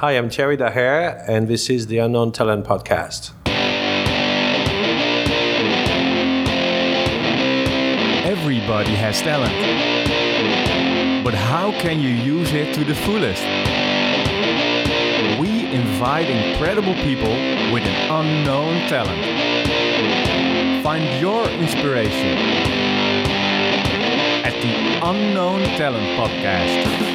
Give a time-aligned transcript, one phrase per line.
[0.00, 3.32] Hi, I'm Thierry Daher, and this is the Unknown Talent Podcast.
[8.24, 9.52] Everybody has talent.
[11.22, 13.44] But how can you use it to the fullest?
[15.38, 17.34] We invite incredible people
[17.70, 19.22] with an unknown talent.
[20.82, 22.38] Find your inspiration
[24.48, 27.09] at the Unknown Talent Podcast.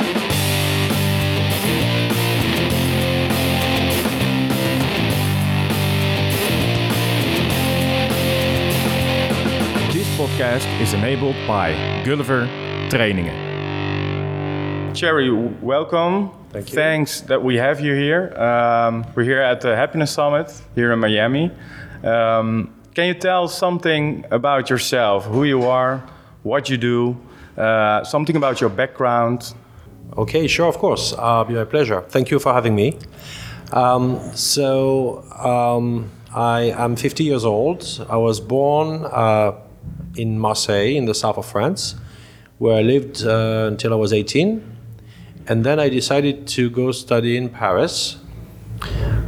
[10.25, 11.71] Podcast is enabled by
[12.03, 12.47] Gulliver
[12.89, 13.35] Trainingen.
[14.95, 15.29] Cherry,
[15.61, 16.31] welcome.
[16.49, 16.75] Thank you.
[16.75, 18.33] Thanks that we have you here.
[18.35, 21.51] Um, we're here at the Happiness Summit here in Miami.
[22.03, 26.03] Um, can you tell something about yourself, who you are,
[26.41, 27.15] what you do,
[27.55, 29.53] uh, something about your background?
[30.17, 31.13] Okay, sure, of course.
[31.15, 32.01] Uh, be my pleasure.
[32.01, 32.97] Thank you for having me.
[33.71, 38.05] Um, so, um, I am 50 years old.
[38.09, 39.51] I was born uh,
[40.17, 41.95] in Marseille, in the south of France,
[42.57, 44.75] where I lived uh, until I was 18.
[45.47, 48.17] And then I decided to go study in Paris.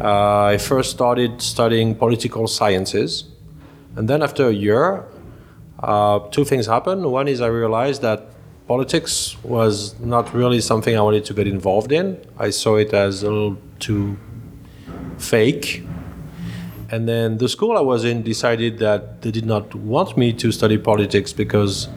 [0.01, 3.25] Uh, I first started studying political sciences.
[3.95, 5.05] And then after a year,
[5.79, 7.05] uh, two things happened.
[7.05, 8.27] One is I realized that
[8.67, 12.19] politics was not really something I wanted to get involved in.
[12.37, 14.17] I saw it as a little too
[15.17, 15.83] fake.
[16.89, 20.51] And then the school I was in decided that they did not want me to
[20.51, 21.89] study politics because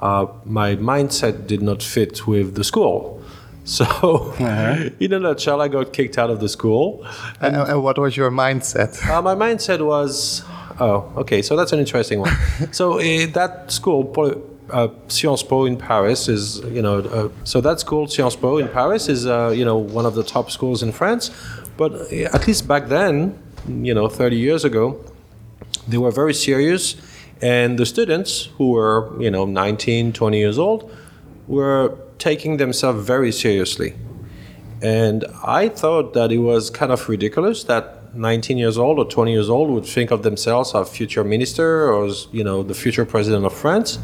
[0.00, 3.14] uh, my mindset did not fit with the school.
[3.66, 4.32] So,
[5.00, 7.04] in a nutshell, I got kicked out of the school.
[7.40, 8.96] And, and what was your mindset?
[9.10, 10.44] Uh, my mindset was,
[10.78, 12.30] oh, okay, so that's an interesting one.
[12.70, 14.14] so uh, that school,
[14.70, 18.68] uh, Sciences Po in Paris, is you know, uh, so that school Sciences Po in
[18.68, 21.32] Paris is uh, you know one of the top schools in France.
[21.76, 23.36] But uh, at least back then,
[23.68, 25.00] you know, 30 years ago,
[25.88, 26.96] they were very serious,
[27.40, 30.90] and the students who were you know 19, 20 years old
[31.46, 33.94] were taking themselves very seriously.
[34.82, 39.32] And I thought that it was kind of ridiculous that 19 years old or 20
[39.32, 43.44] years old would think of themselves as future minister or you know the future president
[43.44, 43.98] of France,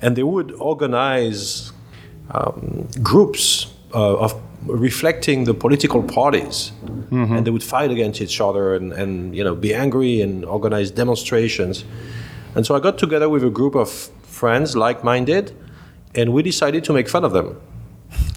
[0.00, 1.72] and they would organize
[2.30, 7.36] um, groups uh, of reflecting the political parties, mm-hmm.
[7.36, 10.90] and they would fight against each other and, and you know be angry and organize
[10.90, 11.84] demonstrations.
[12.54, 15.52] And so I got together with a group of friends, like-minded,
[16.14, 17.60] and we decided to make fun of them.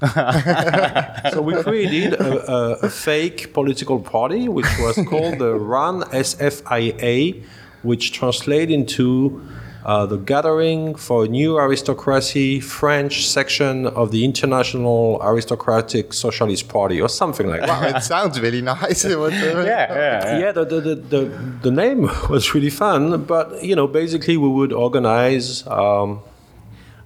[1.31, 7.43] so we created a, a, a fake political party, which was called the RAN SFIA,
[7.83, 9.41] which translated into
[9.87, 17.07] the Gathering for a New Aristocracy French section of the International Aristocratic Socialist Party, or
[17.07, 17.69] something like that.
[17.69, 19.05] Wow, it sounds really nice.
[19.17, 21.21] What, uh, yeah, Yeah, the, the, the, the,
[21.61, 26.19] the name was really fun, but you know, basically we would organize um,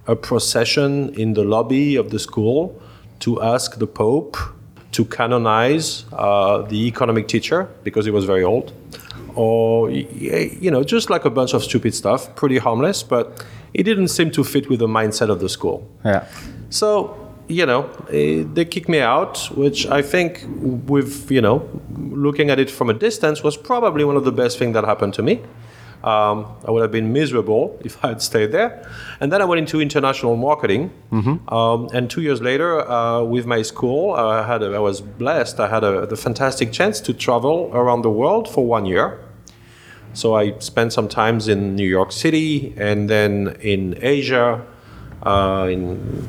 [0.08, 2.82] a procession in the lobby of the school
[3.20, 4.36] to ask the Pope
[4.90, 8.72] to canonize uh, the economic teacher because he was very old,
[9.34, 13.44] or you know, just like a bunch of stupid stuff, pretty harmless, but
[13.74, 15.88] it didn't seem to fit with the mindset of the school.
[16.04, 16.26] yeah.
[16.70, 20.44] So, you know, eh, they kicked me out, which I think,
[20.86, 24.58] with, you know, looking at it from a distance, was probably one of the best
[24.58, 25.42] things that happened to me.
[26.04, 28.88] Um, I would have been miserable if I had stayed there.
[29.20, 30.90] And then I went into international marketing.
[31.48, 35.60] Um, and two years later, uh, with my school, I, had a, I was blessed.
[35.60, 39.20] I had a, the fantastic chance to travel around the world for one year.
[40.14, 44.64] So I spent some times in New York City and then in Asia,
[45.22, 46.28] uh, in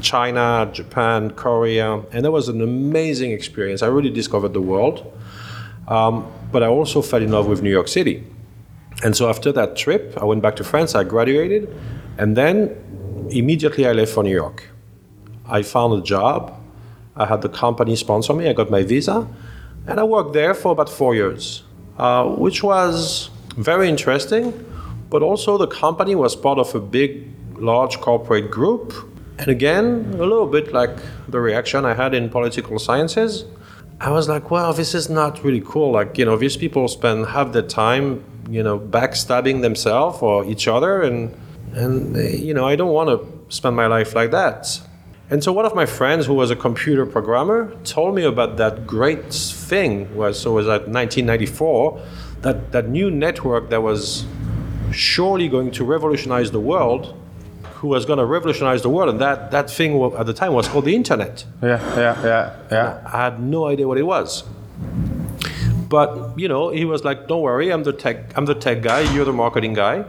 [0.00, 3.82] China, Japan, Korea, and that was an amazing experience.
[3.82, 5.12] I really discovered the world.
[5.86, 8.24] Um, but I also fell in love with New York City.
[9.02, 11.72] And so after that trip, I went back to France, I graduated,
[12.18, 12.76] and then
[13.30, 14.68] immediately I left for New York.
[15.46, 16.54] I found a job.
[17.16, 19.26] I had the company sponsor me, I got my visa,
[19.86, 21.62] and I worked there for about four years,
[21.98, 24.52] uh, which was very interesting.
[25.10, 28.92] But also, the company was part of a big, large corporate group.
[29.38, 30.96] And again, a little bit like
[31.28, 33.44] the reaction I had in political sciences.
[34.00, 35.92] I was like, well, this is not really cool.
[35.92, 40.68] Like, you know, these people spend half their time, you know, backstabbing themselves or each
[40.68, 41.02] other.
[41.02, 41.34] And,
[41.72, 44.80] and you know, I don't want to spend my life like that.
[45.30, 48.86] And so one of my friends who was a computer programmer told me about that
[48.86, 52.00] great thing was so it was at 1994
[52.40, 54.24] that that new network that was
[54.90, 57.14] surely going to revolutionize the world
[57.74, 60.66] who was going to revolutionize the world, and that that thing at the time was
[60.66, 61.44] called the internet.
[61.62, 63.00] Yeah, yeah, yeah, yeah.
[63.06, 64.44] I had no idea what it was.
[65.88, 68.16] But you know, he was like, "Don't worry, I'm the tech.
[68.36, 69.00] I'm the tech guy.
[69.14, 70.04] You're the marketing guy.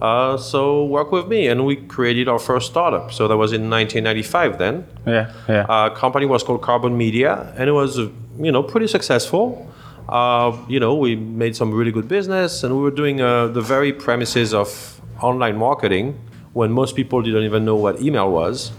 [0.00, 3.12] Uh, so work with me." And we created our first startup.
[3.12, 4.58] So that was in 1995.
[4.58, 5.66] Then Yeah, yeah.
[5.68, 9.66] uh, company was called Carbon Media, and it was you know pretty successful.
[10.08, 13.60] Uh, you know, we made some really good business, and we were doing uh, the
[13.60, 16.18] very premises of online marketing
[16.52, 18.72] when most people didn't even know what email was.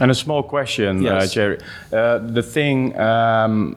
[0.00, 1.34] And a small question, uh, Yes.
[1.34, 1.58] Jerry.
[1.92, 3.76] Uh, the thing, um,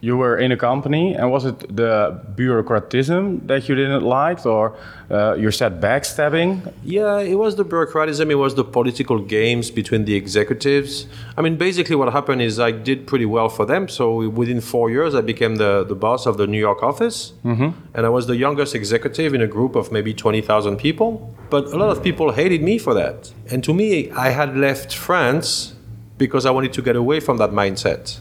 [0.00, 4.76] you were in a company, and was it the bureaucratism that you didn't like, or
[5.10, 6.72] uh, you said backstabbing?
[6.82, 11.06] Yeah, it was the bureaucratism, it was the political games between the executives.
[11.36, 13.88] I mean, basically, what happened is I did pretty well for them.
[13.88, 17.32] So within four years, I became the, the boss of the New York office.
[17.44, 17.70] Mm-hmm.
[17.94, 21.34] And I was the youngest executive in a group of maybe 20,000 people.
[21.50, 23.32] But a lot of people hated me for that.
[23.50, 25.74] And to me, I had left France
[26.16, 28.20] because I wanted to get away from that mindset.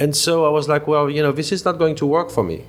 [0.00, 2.42] And so I was like, well, you know, this is not going to work for
[2.42, 2.64] me.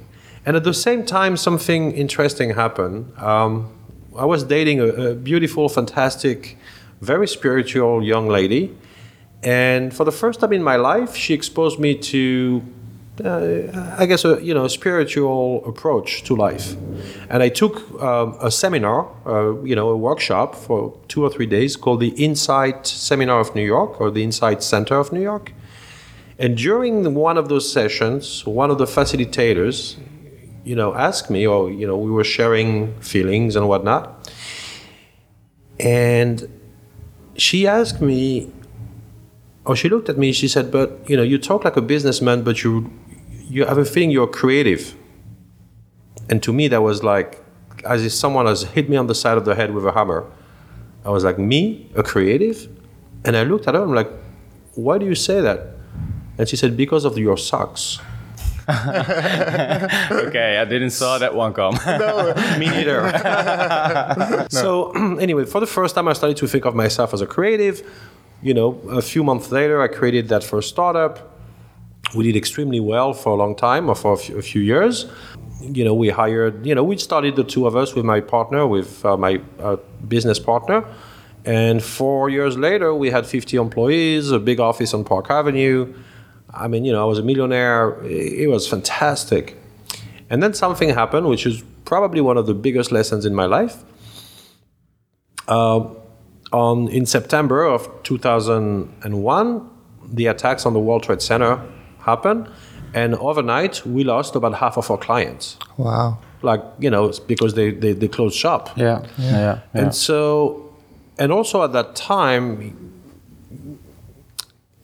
[0.45, 3.17] And at the same time, something interesting happened.
[3.17, 3.71] Um,
[4.17, 6.57] I was dating a, a beautiful, fantastic,
[6.99, 8.75] very spiritual young lady.
[9.43, 12.61] And for the first time in my life, she exposed me to,
[13.23, 16.75] uh, I guess, a you know, a spiritual approach to life.
[17.29, 21.47] And I took um, a seminar, uh, you know, a workshop for two or three
[21.47, 25.53] days called the Insight Seminar of New York or the Insight Center of New York.
[26.41, 29.95] And during one of those sessions, one of the facilitators,
[30.63, 34.27] you know, asked me, or you know, we were sharing feelings and whatnot,
[35.79, 36.49] and
[37.37, 38.51] she asked me,
[39.65, 42.41] or she looked at me, she said, "But you know, you talk like a businessman,
[42.41, 42.91] but you,
[43.47, 44.95] you have a feeling you're creative."
[46.27, 47.45] And to me, that was like,
[47.85, 50.25] as if someone has hit me on the side of the head with a hammer.
[51.05, 52.67] I was like, "Me, a creative?"
[53.25, 53.83] And I looked at her.
[53.83, 54.11] I'm like,
[54.73, 55.80] "Why do you say that?"
[56.41, 57.99] And she said, "Because of your socks."
[58.67, 61.77] okay, I didn't saw that one come.
[61.85, 62.99] no, Me neither.
[64.49, 67.75] So anyway, for the first time, I started to think of myself as a creative.
[68.41, 71.13] You know, a few months later, I created that first startup.
[72.15, 75.05] We did extremely well for a long time, or for a few, a few years.
[75.61, 76.65] You know, we hired.
[76.65, 79.75] You know, we started the two of us with my partner, with uh, my uh,
[80.07, 80.85] business partner.
[81.45, 85.93] And four years later, we had 50 employees, a big office on Park Avenue.
[86.53, 88.01] I mean, you know, I was a millionaire.
[88.03, 89.57] It was fantastic.
[90.29, 93.83] And then something happened, which is probably one of the biggest lessons in my life.
[95.47, 95.89] Uh,
[96.53, 99.69] on in September of 2001,
[100.13, 101.61] the attacks on the World Trade Center
[101.99, 102.49] happened,
[102.93, 105.57] and overnight we lost about half of our clients.
[105.77, 106.19] Wow.
[106.41, 108.77] Like you know, it's because they they, they closed shop.
[108.77, 109.59] yeah, yeah, yeah.
[109.73, 110.73] And so,
[111.17, 113.01] and also at that time,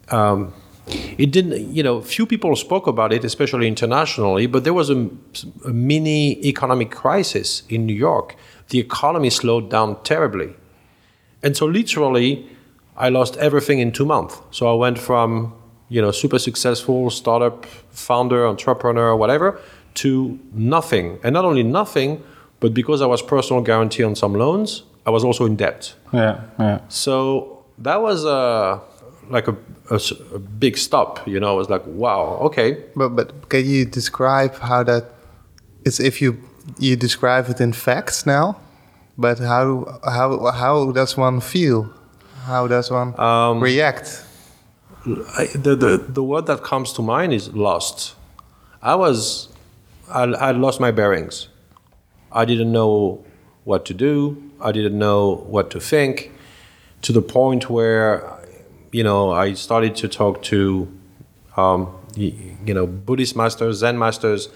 [0.10, 0.54] um,
[0.88, 5.10] it didn't, you know, few people spoke about it, especially internationally, but there was a,
[5.66, 8.36] a mini economic crisis in New York.
[8.70, 10.56] The economy slowed down terribly.
[11.44, 12.48] And so, literally,
[12.96, 14.40] I lost everything in two months.
[14.52, 15.54] So, I went from,
[15.90, 19.60] you know, super successful startup founder, entrepreneur, whatever,
[19.96, 21.20] to nothing.
[21.24, 22.24] And not only nothing,
[22.60, 25.96] but because I was personal guarantee on some loans, I was also in debt.
[26.12, 26.80] yeah, yeah.
[26.90, 28.82] So that was a
[29.30, 29.56] like a
[29.90, 31.28] a big stop.
[31.28, 32.84] You know, I was like, wow, okay.
[32.96, 35.06] But but can you describe how that
[35.86, 36.38] is if you
[36.80, 38.58] you describe it in facts now,
[39.18, 41.94] but how how how does one feel?
[42.46, 44.24] How does one um, react?
[45.38, 48.16] I, the, the the word that comes to mind is lost.
[48.82, 49.50] I was,
[50.10, 51.50] I, I lost my bearings.
[52.32, 53.26] I didn't know
[53.64, 54.38] what to do.
[54.62, 56.32] I didn't know what to think,
[57.02, 58.37] to the point where,
[58.92, 60.88] you know, I started to talk to,
[61.56, 64.50] um, you, know, Buddhist masters, Zen masters,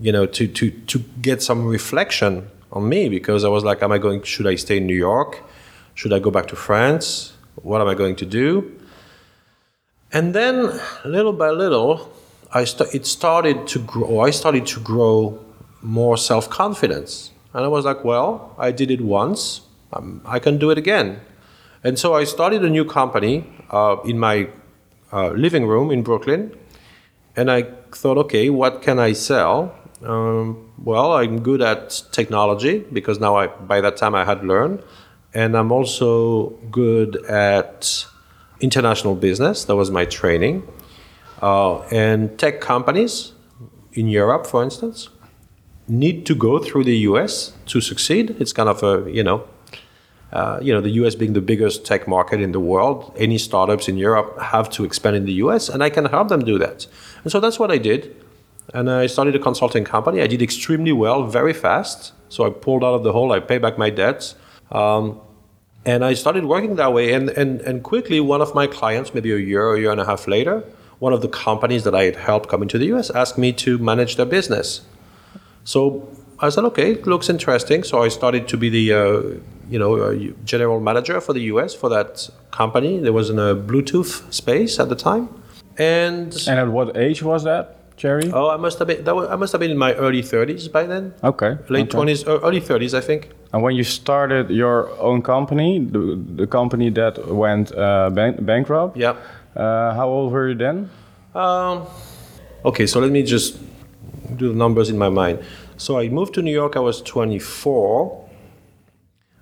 [0.00, 3.92] you know, to to to get some reflection on me because I was like, am
[3.92, 4.22] I going?
[4.22, 5.42] Should I stay in New York?
[5.94, 7.32] Should I go back to France?
[7.62, 8.78] What am I going to do?
[10.12, 12.12] And then, little by little,
[12.52, 14.20] I st- it started to grow.
[14.20, 15.38] I started to grow
[15.82, 19.62] more self confidence, and I was like, "Well, I did it once.
[19.92, 21.20] Um, I can do it again."
[21.82, 24.48] And so I started a new company uh, in my
[25.12, 26.56] uh, living room in Brooklyn,
[27.36, 33.18] and I thought, "Okay, what can I sell?" Um, well, I'm good at technology because
[33.18, 34.82] now I, by that time, I had learned,
[35.34, 38.06] and I'm also good at
[38.60, 39.64] international business.
[39.64, 40.66] That was my training.
[41.42, 43.32] Uh, and tech companies
[43.92, 45.08] in Europe, for instance,
[45.88, 48.36] need to go through the US to succeed.
[48.38, 49.46] It's kind of a, you know,
[50.36, 53.88] uh, you know, the US being the biggest tech market in the world, any startups
[53.88, 56.86] in Europe have to expand in the US, and I can help them do that.
[57.22, 58.00] And so that's what I did.
[58.74, 60.20] And I started a consulting company.
[60.20, 62.12] I did extremely well, very fast.
[62.28, 64.34] So I pulled out of the hole, I paid back my debts.
[64.70, 65.20] Um,
[65.86, 67.14] and I started working that way.
[67.14, 70.00] And, and, and quickly, one of my clients, maybe a year or a year and
[70.00, 70.64] a half later,
[70.98, 73.78] one of the companies that I had helped come into the US asked me to
[73.78, 74.82] manage their business.
[75.64, 75.80] So
[76.38, 77.82] I said, okay, it looks interesting.
[77.82, 79.22] So I started to be the uh,
[79.70, 80.14] you know uh,
[80.44, 82.98] general manager for the US for that company.
[82.98, 85.28] There was in a Bluetooth space at the time.
[85.78, 87.76] And, and at what age was that?
[87.96, 88.30] Jerry?
[88.30, 89.04] Oh, I must have been.
[89.04, 91.14] that Was, I must have been in my early 30s by then.
[91.24, 91.56] Okay.
[91.68, 92.12] Late okay.
[92.12, 93.30] 20s, early 30s, I think.
[93.52, 98.96] And when you started your own company, the, the company that went uh, bank, bankrupt.
[98.96, 99.16] Yeah.
[99.54, 100.90] Uh, how old were you then?
[101.34, 101.86] Um,
[102.64, 103.58] okay, so let me just
[104.36, 105.42] do the numbers in my mind.
[105.76, 106.76] So I moved to New York.
[106.76, 108.28] I was 24.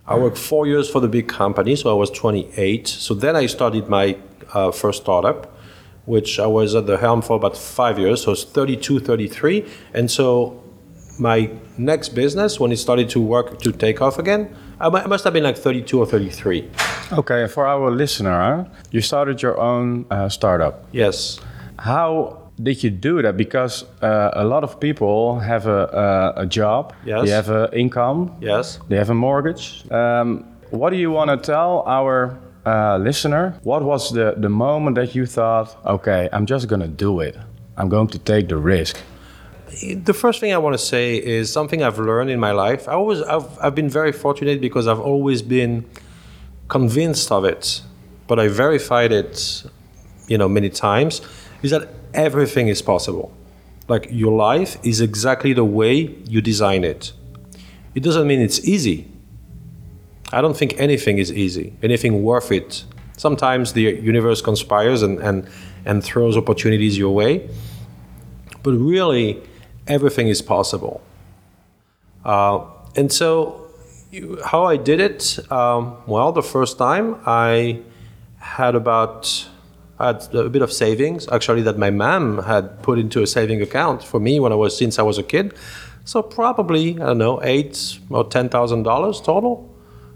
[0.06, 2.86] I worked four years for the big company, so I was 28.
[2.86, 4.18] So then I started my
[4.52, 5.54] uh, first startup
[6.06, 9.66] which I was at the helm for about five years, so it's 32, 33.
[9.94, 10.62] And so
[11.18, 15.32] my next business, when it started to work to take off again, I must have
[15.32, 16.68] been like 32 or 33.
[17.12, 18.64] Okay, for our listener, huh?
[18.90, 20.86] you started your own uh, startup.
[20.92, 21.40] Yes.
[21.78, 23.36] How did you do that?
[23.36, 27.24] Because uh, a lot of people have a, a, a job, yes.
[27.24, 28.78] they have an income, yes.
[28.88, 29.90] they have a mortgage.
[29.90, 34.96] Um, what do you want to tell our uh, listener, what was the, the moment
[34.96, 37.36] that you thought, okay, I'm just going to do it?
[37.76, 38.98] I'm going to take the risk?
[39.82, 42.88] The first thing I want to say is something I've learned in my life.
[42.88, 45.84] I always, I've, I've been very fortunate because I've always been
[46.68, 47.82] convinced of it,
[48.28, 49.64] but I verified it,
[50.28, 51.20] you know, many times.
[51.62, 53.32] Is that everything is possible?
[53.88, 57.12] Like your life is exactly the way you design it.
[57.94, 59.08] It doesn't mean it's easy
[60.34, 62.84] I don't think anything is easy, anything worth it.
[63.16, 65.48] Sometimes the universe conspires and, and,
[65.84, 67.48] and throws opportunities your way,
[68.64, 69.40] but really,
[69.86, 71.00] everything is possible.
[72.24, 72.64] Uh,
[72.96, 73.70] and so,
[74.10, 77.82] you, how I did it, um, well, the first time I
[78.38, 79.48] had about
[80.06, 84.02] had a bit of savings, actually, that my mom had put into a saving account
[84.02, 85.54] for me when I was since I was a kid.
[86.04, 89.70] So probably I don't know eight or ten thousand dollars total.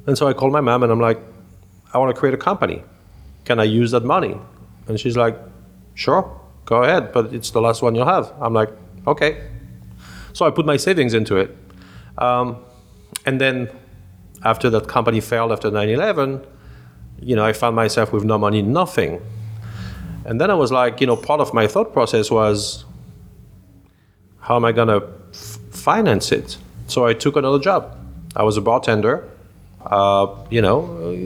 [0.06, 1.20] And so I called my mom and I'm like,
[1.92, 2.82] I want to create a company.
[3.44, 4.36] Can I use that money?
[4.86, 5.38] And she's like,
[5.94, 8.32] sure, go ahead, but it's the last one you'll have.
[8.40, 8.70] I'm like,
[9.06, 9.48] okay.
[10.34, 11.56] So I put my savings into it.
[12.18, 12.64] Um,
[13.24, 13.70] and then
[14.44, 16.46] after that company failed after 9 11,
[17.20, 19.20] you know, I found myself with no money, nothing.
[20.28, 22.84] And then I was like, you know, part of my thought process was,
[24.40, 26.58] how am I going to f- finance it?
[26.86, 27.96] So I took another job.
[28.36, 29.26] I was a bartender
[29.86, 30.80] uh, you know,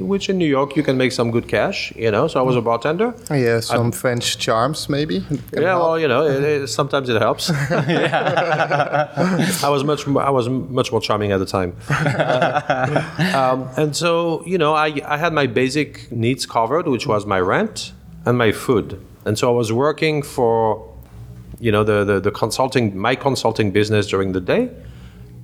[0.05, 2.29] which in New York you can make some good cash, you know.
[2.29, 3.15] So I was a bartender.
[3.31, 5.25] Yeah, some I, French charms maybe.
[5.53, 5.83] Yeah, help.
[5.83, 7.51] well, you know, it, it, sometimes it helps.
[7.71, 14.45] I was much, I was much more charming at the time, uh, um, and so
[14.47, 17.93] you know, I, I had my basic needs covered, which was my rent
[18.25, 20.89] and my food, and so I was working for,
[21.61, 24.71] you know, the the, the consulting, my consulting business during the day,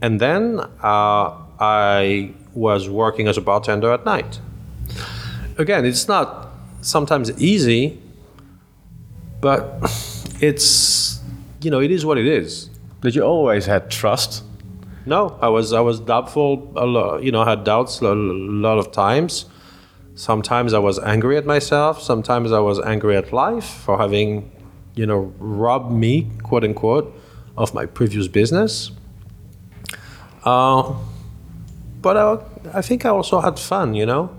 [0.00, 4.40] and then uh, I was working as a bartender at night.
[5.58, 6.48] Again, it's not
[6.80, 8.00] sometimes easy,
[9.40, 9.78] but
[10.40, 11.20] it's
[11.60, 12.70] you know it is what it is.
[13.00, 14.44] Did you always had trust?
[15.06, 16.72] No, I was I was doubtful.
[16.76, 19.46] A lot, you know, I had doubts a lot of times.
[20.18, 22.02] Sometimes I was angry at myself.
[22.02, 24.50] Sometimes I was angry at life for having,
[24.96, 27.14] you know, robbed me, quote unquote,
[27.56, 28.90] of my previous business.
[30.44, 30.92] Uh,
[32.02, 33.94] but I, I think I also had fun.
[33.94, 34.34] You know,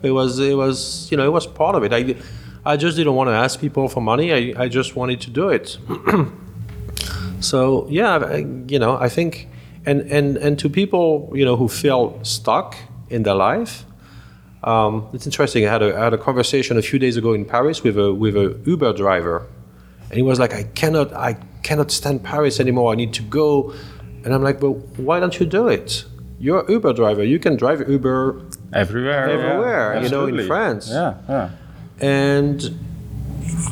[0.00, 1.92] it was it was you know it was part of it.
[1.92, 2.14] I
[2.64, 4.32] I just didn't want to ask people for money.
[4.32, 5.76] I I just wanted to do it.
[7.40, 9.48] so yeah, I, you know, I think
[9.84, 12.76] and and and to people you know who feel stuck
[13.10, 13.84] in their life.
[14.64, 15.66] Um, it's interesting.
[15.66, 18.12] I had, a, I had a conversation a few days ago in Paris with a
[18.12, 19.46] with a Uber driver,
[20.04, 22.92] and he was like, "I cannot, I cannot stand Paris anymore.
[22.92, 23.72] I need to go."
[24.24, 26.04] And I'm like, "Well, why don't you do it?
[26.38, 27.24] you're an Uber driver.
[27.24, 29.94] You can drive Uber everywhere, everywhere.
[29.94, 30.88] Yeah, you know, in France.
[30.90, 31.50] Yeah, yeah.
[32.00, 32.62] And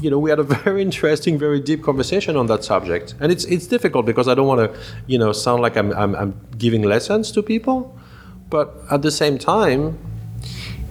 [0.01, 3.15] you know, we had a very interesting, very deep conversation on that subject.
[3.21, 6.15] And it's it's difficult because I don't want to, you know, sound like I'm, I'm
[6.15, 7.97] I'm giving lessons to people,
[8.49, 9.99] but at the same time,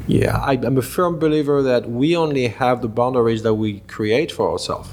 [0.07, 4.31] yeah, I, I'm a firm believer that we only have the boundaries that we create
[4.31, 4.89] for ourselves.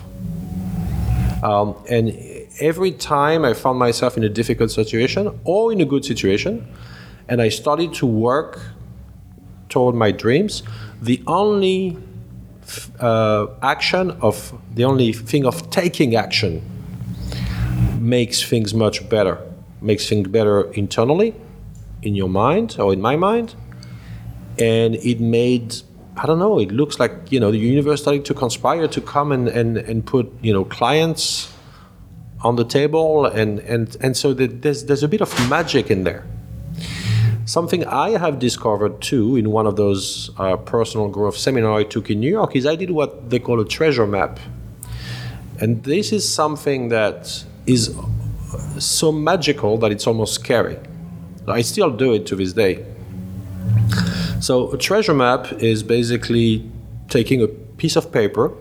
[1.43, 2.11] Um, and
[2.61, 6.69] every time I found myself in a difficult situation or in a good situation,
[7.29, 8.61] and I started to work
[9.69, 10.63] toward my dreams,
[11.01, 11.97] the only
[13.01, 16.63] uh, action of the only thing of taking action
[17.99, 19.39] makes things much better,
[19.81, 21.35] makes things better internally,
[22.03, 23.55] in your mind or in my mind,
[24.61, 25.83] and it made
[26.17, 26.59] I don't know.
[26.59, 30.05] It looks like you know the universe starting to conspire to come and, and, and
[30.05, 31.51] put you know clients
[32.43, 36.27] on the table, and and and so there's there's a bit of magic in there.
[37.47, 42.11] Something I have discovered too in one of those uh, personal growth seminars I took
[42.11, 44.39] in New York is I did what they call a treasure map,
[45.59, 47.97] and this is something that is
[48.79, 50.77] so magical that it's almost scary.
[51.49, 52.85] I still do it to this day.
[54.41, 56.69] So a treasure map is basically
[57.09, 58.53] taking a piece of paper,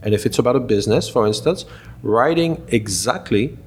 [0.00, 1.64] and if it's about a business, for instance,
[2.02, 3.58] writing exactly,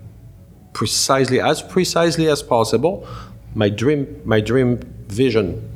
[0.71, 3.05] precisely as precisely as possible,
[3.53, 5.69] my dream, my dream vision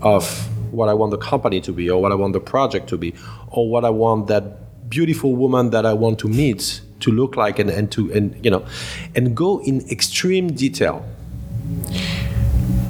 [0.00, 2.98] of what I want the company to be, or what I want the project to
[2.98, 3.14] be,
[3.46, 7.60] or what I want that beautiful woman that I want to meet to look like,
[7.60, 8.66] and, and to and you know,
[9.14, 11.06] and go in extreme detail.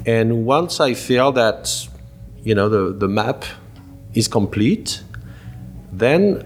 [0.07, 1.89] And once I feel that
[2.43, 3.45] you know the, the map
[4.15, 5.03] is complete,
[5.93, 6.45] then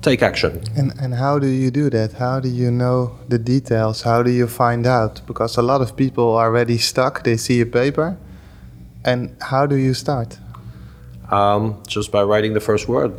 [0.00, 0.62] take action.
[0.76, 2.12] And and how do you do that?
[2.12, 4.02] How do you know the details?
[4.02, 5.20] How do you find out?
[5.26, 7.24] Because a lot of people are already stuck.
[7.24, 8.16] They see a paper,
[9.04, 10.38] and how do you start?
[11.30, 13.12] Um, just by writing the first word.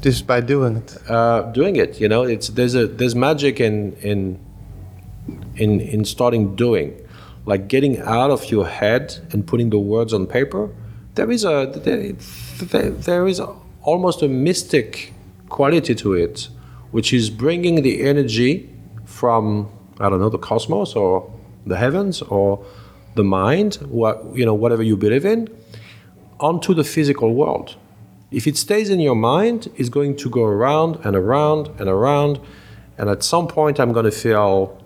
[0.00, 0.96] Just by doing it.
[1.08, 4.38] Uh, doing it, you know, it's there's a there's magic in in
[5.56, 6.92] in in starting doing,
[7.46, 10.70] like getting out of your head and putting the words on paper
[11.14, 11.66] there is a
[12.60, 13.40] there, there is
[13.82, 15.12] almost a mystic
[15.48, 16.48] quality to it,
[16.90, 18.70] which is bringing the energy
[19.04, 21.32] from I don't know the cosmos or
[21.66, 22.64] the heavens or
[23.14, 25.48] the mind, what you know, whatever you believe in,
[26.40, 27.76] onto the physical world.
[28.30, 32.40] If it stays in your mind, it's going to go around and around and around,
[32.98, 34.82] and at some point, I'm going to feel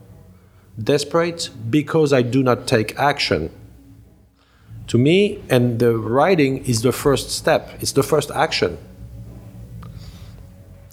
[0.83, 3.51] desperate because I do not take action
[4.89, 8.79] to me, and the writing is the first step, it's the first action.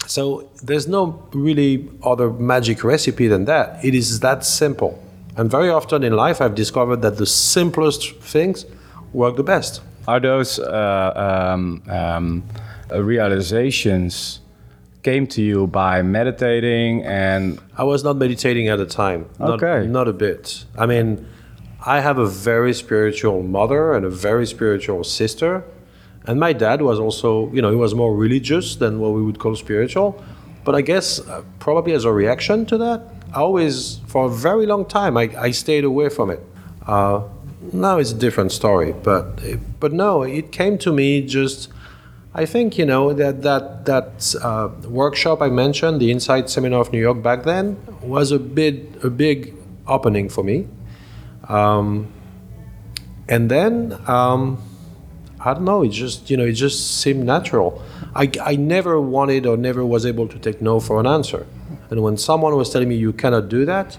[0.06, 3.84] So there's no really other magic recipe than that.
[3.84, 5.02] It is that simple.
[5.36, 8.64] And very often in life, I've discovered that the simplest things
[9.12, 9.82] work the best.
[10.08, 12.44] Are those uh, um, um,
[12.90, 14.40] realizations
[15.02, 17.58] came to you by meditating and?
[17.76, 19.28] I was not meditating at the time.
[19.40, 19.80] Okay.
[19.80, 20.64] Not, not a bit.
[20.78, 21.26] I mean,
[21.86, 25.62] I have a very spiritual mother and a very spiritual sister.
[26.26, 29.38] And my dad was also, you know, he was more religious than what we would
[29.38, 30.20] call spiritual.
[30.64, 34.66] But I guess uh, probably as a reaction to that, I always, for a very
[34.66, 36.40] long time, I, I stayed away from it.
[36.84, 37.22] Uh,
[37.72, 39.40] now it's a different story, but
[39.80, 41.68] but no, it came to me just.
[42.34, 46.92] I think you know that that that uh, workshop I mentioned, the Insight Seminar of
[46.92, 49.54] New York back then, was a bit a big
[49.86, 50.68] opening for me.
[51.48, 52.12] Um,
[53.28, 54.58] and then um,
[55.40, 55.82] I don't know.
[55.82, 57.82] It just you know it just seemed natural.
[58.14, 61.46] I, I never wanted or never was able to take no for an answer.
[61.90, 63.98] And when someone was telling me you cannot do that,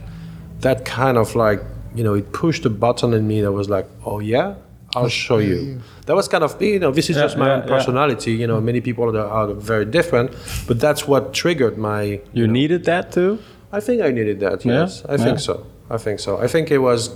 [0.62, 1.62] that kind of like
[1.96, 4.56] you know it pushed a button in me that was like, oh yeah,
[4.96, 5.82] I'll show you.
[6.06, 8.32] That was kind of you know this is Yeah, just my yeah, own personality.
[8.34, 10.32] You know many people are, are very different,
[10.68, 12.22] but that's what triggered my.
[12.34, 13.40] You needed that too.
[13.72, 14.64] I think I needed that.
[14.66, 14.82] Yeah?
[14.82, 15.48] Yes, I think Yeah.
[15.50, 15.66] so.
[15.89, 16.38] I think so.
[16.38, 17.10] I think it was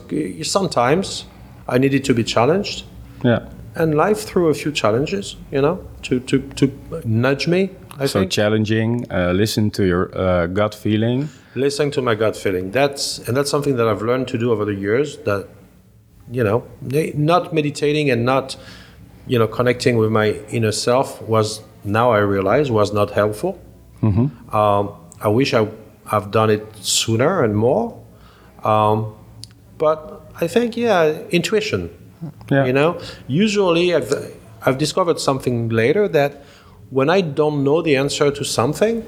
[0.44, 1.26] sometimes
[1.68, 2.84] I needed to be challenged,
[3.24, 3.40] Yeah.
[3.76, 6.66] and life threw a few challenges, you know, to to to
[7.06, 7.70] nudge me.
[8.00, 9.06] I so think challenging.
[9.12, 11.28] Uh, listen to your uh, gut feeling.
[11.56, 12.72] listening to my gut feeling.
[12.72, 15.18] That's and that's something that I've learned to do over the years.
[15.26, 15.48] That
[16.32, 16.64] you know,
[17.16, 18.56] not meditating and not
[19.28, 23.60] you know connecting with my inner self was now I realize was not helpful.
[24.04, 24.90] Um,
[25.22, 25.68] I wish I
[26.06, 28.01] have done it sooner and more.
[28.64, 29.16] Um,
[29.78, 31.90] but I think yeah, intuition.
[32.52, 32.66] Yeah.
[32.66, 34.14] You know, usually I've
[34.66, 36.44] I've discovered something later that
[36.92, 39.06] when I don't know the answer to something,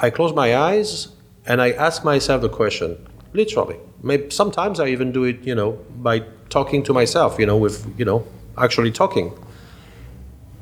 [0.00, 1.08] I close my eyes
[1.46, 2.96] and I ask myself the question,
[3.32, 3.76] literally.
[4.02, 7.86] Maybe sometimes I even do it, you know, by talking to myself, you know, with
[7.98, 8.26] you know,
[8.56, 9.32] actually talking.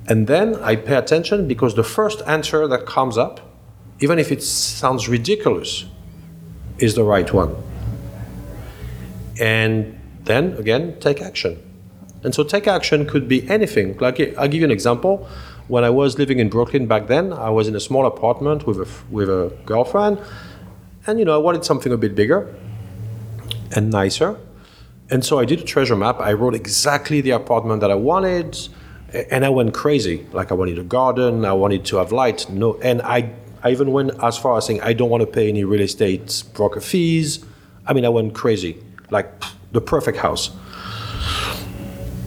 [0.09, 3.41] And then I pay attention because the first answer that comes up,
[4.01, 5.85] even if it sounds ridiculous,
[6.83, 7.55] is the right one.
[9.41, 11.57] And then again, take action.
[12.25, 13.97] And so take action could be anything.
[13.99, 15.27] Like I'll give you an example.
[15.69, 18.79] When I was living in Brooklyn back then, I was in a small apartment with
[18.87, 20.19] a with a girlfriend,
[21.07, 22.41] and you know I wanted something a bit bigger
[23.77, 24.37] and nicer.
[25.13, 26.21] and so I did a treasure map.
[26.21, 28.57] I wrote exactly the apartment that I wanted,
[29.31, 30.27] and I went crazy.
[30.33, 32.49] Like I wanted a garden, I wanted to have light.
[32.49, 33.31] No, and I,
[33.63, 36.45] I even went as far as saying I don't want to pay any real estate
[36.55, 37.45] broker fees.
[37.87, 39.31] I mean, I went crazy, like
[39.73, 40.51] the perfect house.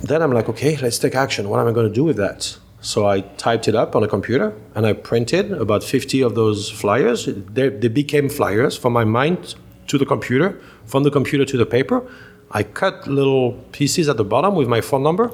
[0.04, 1.50] Then I'm like, okay, let's take action.
[1.50, 2.58] What am I going to do with that?
[2.80, 6.70] So I typed it up on a computer and I printed about 50 of those
[6.70, 7.26] flyers.
[7.26, 9.56] They, they became flyers from my mind
[9.88, 12.08] to the computer, from the computer to the paper.
[12.52, 15.32] I cut little pieces at the bottom with my phone number.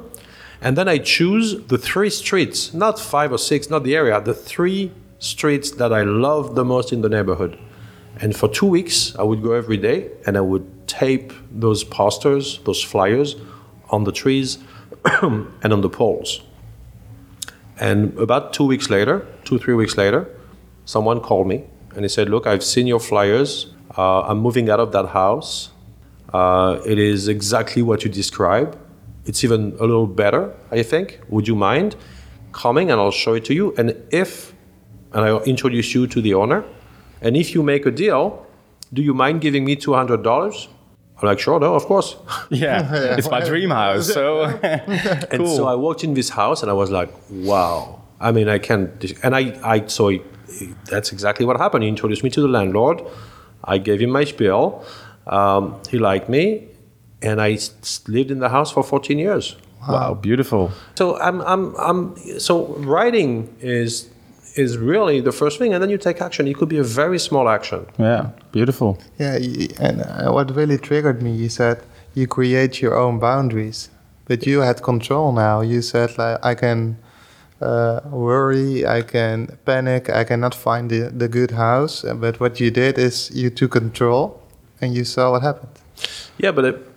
[0.62, 4.34] And then I choose the three streets, not five or six, not the area, the
[4.34, 7.58] three streets that I love the most in the neighborhood.
[8.20, 12.60] And for two weeks, I would go every day and I would tape those posters,
[12.66, 13.36] those flyers
[13.90, 14.58] on the trees
[15.22, 16.42] and on the poles.
[17.80, 20.28] And about two weeks later, two, three weeks later,
[20.86, 21.64] someone called me
[21.96, 23.74] and he said, Look, I've seen your flyers.
[23.98, 25.70] Uh, I'm moving out of that house.
[26.34, 28.78] Uh, it is exactly what you describe.
[29.26, 31.20] It's even a little better, I think.
[31.30, 31.96] Would you mind
[32.54, 33.76] coming and I'll show it to you?
[33.78, 34.54] And if,
[35.14, 36.64] and I'll introduce you to the owner,
[37.22, 38.46] and if you make a deal,
[38.94, 40.68] do you mind giving me $200?
[41.22, 42.16] I'm like, sure, no, of course.
[42.50, 44.12] Yeah, it's my dream house.
[44.12, 44.44] So
[45.32, 48.02] And so I walked in this house and I was like, wow.
[48.20, 48.92] I mean, I can't.
[49.24, 50.22] And I, I so he,
[50.86, 51.84] that's exactly what happened.
[51.84, 53.02] He introduced me to the landlord.
[53.64, 54.84] I gave him my spiel.
[55.28, 56.68] Um, he liked me,
[57.22, 57.58] and I
[58.08, 59.56] lived in the house for 14 years.
[59.88, 60.72] wow, beautiful.
[60.96, 62.16] So I'm, I'm, I'm.
[62.40, 64.10] So writing is
[64.56, 66.48] is really the first thing, and then you take action.
[66.48, 67.86] It could be a very small action.
[67.98, 68.98] Yeah, beautiful.
[69.18, 69.38] Yeah,
[69.80, 71.84] and uh, what really triggered me, you said
[72.14, 73.90] you create your own boundaries,
[74.26, 75.62] but you had control now.
[75.62, 76.98] You said like I can
[77.62, 82.04] uh, worry, I can panic, I cannot find the, the good house.
[82.04, 84.42] But what you did is you took control,
[84.82, 85.72] and you saw what happened.
[86.38, 86.88] Yeah, but it,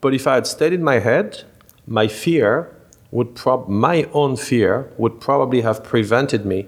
[0.00, 1.44] but if I had stayed in my head,
[1.86, 2.74] my fear
[3.10, 6.66] would prob my own fear would probably have prevented me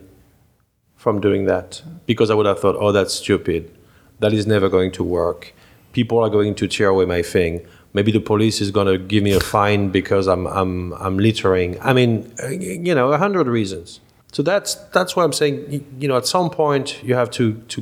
[1.01, 3.75] from doing that because I would have thought, oh, that's stupid.
[4.19, 5.55] That is never going to work.
[5.95, 7.67] People are going to tear away my thing.
[7.95, 11.81] Maybe the police is going to give me a fine because I'm I'm I'm littering.
[11.81, 14.01] I mean, uh, you know, a hundred reasons.
[14.31, 15.57] So that's that's why I'm saying,
[15.99, 17.79] you know, at some point you have to to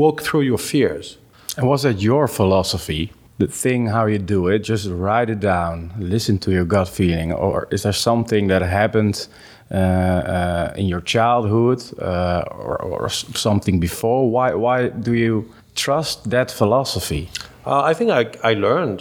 [0.00, 1.18] walk through your fears.
[1.56, 3.12] And was that your philosophy?
[3.38, 7.32] The thing how you do it, just write it down, listen to your gut feeling,
[7.32, 9.28] or is there something that happened
[9.72, 14.30] in your childhood uh, or, or something before?
[14.30, 17.28] Why why do you trust that philosophy?
[17.66, 19.00] Uh, I think I I learned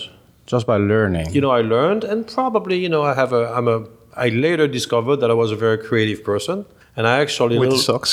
[0.54, 1.28] Just by learning.
[1.36, 3.78] you know i learned and probably you know i have a i'm a
[4.26, 6.66] i later discovered that i was a very creative person
[6.98, 8.12] and i actually With the little- socks.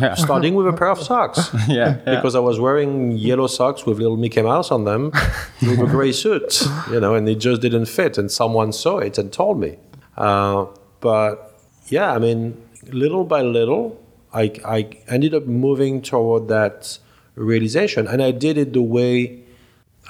[0.00, 0.14] yeah.
[0.14, 2.14] starting with a pair of socks yeah, yeah.
[2.16, 2.90] because i was wearing
[3.28, 5.02] yellow socks with little mickey mouse on them
[5.68, 9.18] with a gray suit you know and it just didn't fit and someone saw it
[9.18, 9.76] and told me
[10.16, 10.64] uh,
[11.00, 11.51] but
[11.88, 13.98] yeah i mean little by little
[14.34, 16.98] I, I ended up moving toward that
[17.34, 19.42] realization and i did it the way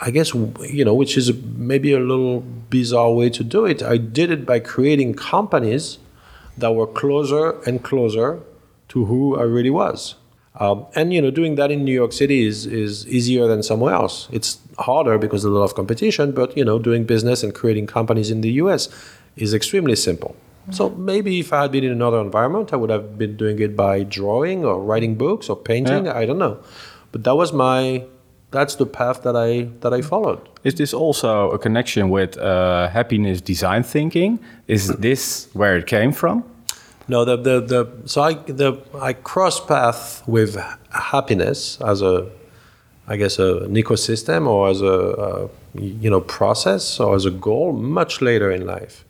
[0.00, 3.82] I guess you know, which is maybe a little bizarre way to do it.
[3.82, 5.98] I did it by creating companies
[6.56, 8.40] that were closer and closer
[8.88, 10.14] to who I really was.
[10.58, 13.94] Um, and you know, doing that in New York City is is easier than somewhere
[13.94, 14.28] else.
[14.32, 17.86] It's harder because there's a lot of competition, but you know, doing business and creating
[17.86, 18.88] companies in the U.S.
[19.36, 20.36] is extremely simple.
[20.70, 23.76] So maybe if I had been in another environment, I would have been doing it
[23.76, 26.08] by drawing or writing books or painting.
[26.08, 26.58] I don't know,
[27.10, 28.04] but that was my
[28.52, 30.48] that's the path that I that I followed.
[30.62, 34.38] Is this also a connection with uh, happiness design thinking?
[34.68, 36.44] Is this where it came from?
[37.08, 40.56] No, the the, the so I the I cross path with
[40.90, 42.28] happiness as a
[43.08, 45.48] I guess a, an ecosystem or as a, a
[45.80, 49.04] you know process or as a goal much later in life.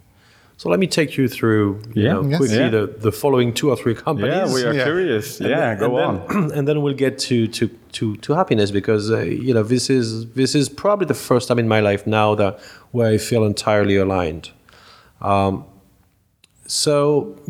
[0.62, 2.12] So let me take you through you Yeah.
[2.12, 2.36] know, Yes.
[2.38, 2.68] quickly Yeah.
[2.68, 4.32] the, the following two or three companies.
[4.36, 4.84] Yeah, we are Yeah.
[4.84, 5.40] curious.
[5.40, 6.14] And yeah, then- go and on.
[6.28, 7.64] then, and then we'll get to to
[7.96, 10.06] to, to happiness because uh, you know this is
[10.40, 12.52] this is probably the first time in my life now that
[12.92, 14.50] where I feel entirely aligned.
[15.20, 15.64] Um,
[16.66, 16.94] so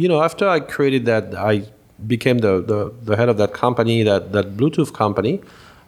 [0.02, 1.54] you know, after I created that, I
[2.06, 5.34] became the, the, the head of that company, that that Bluetooth company.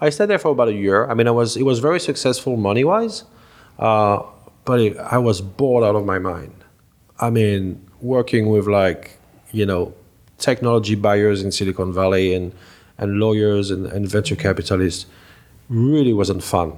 [0.01, 0.99] I stayed there for about a year.
[1.11, 3.25] I mean, I was it was very successful money wise,
[3.79, 4.19] uh,
[4.67, 6.53] but it, I was bored out of my mind.
[7.21, 9.19] I mean, working with like
[9.53, 9.95] you know
[10.39, 12.53] technology buyers in Silicon Valley and
[12.99, 15.07] and lawyers and, and venture capitalists
[15.69, 16.73] really wasn't fun.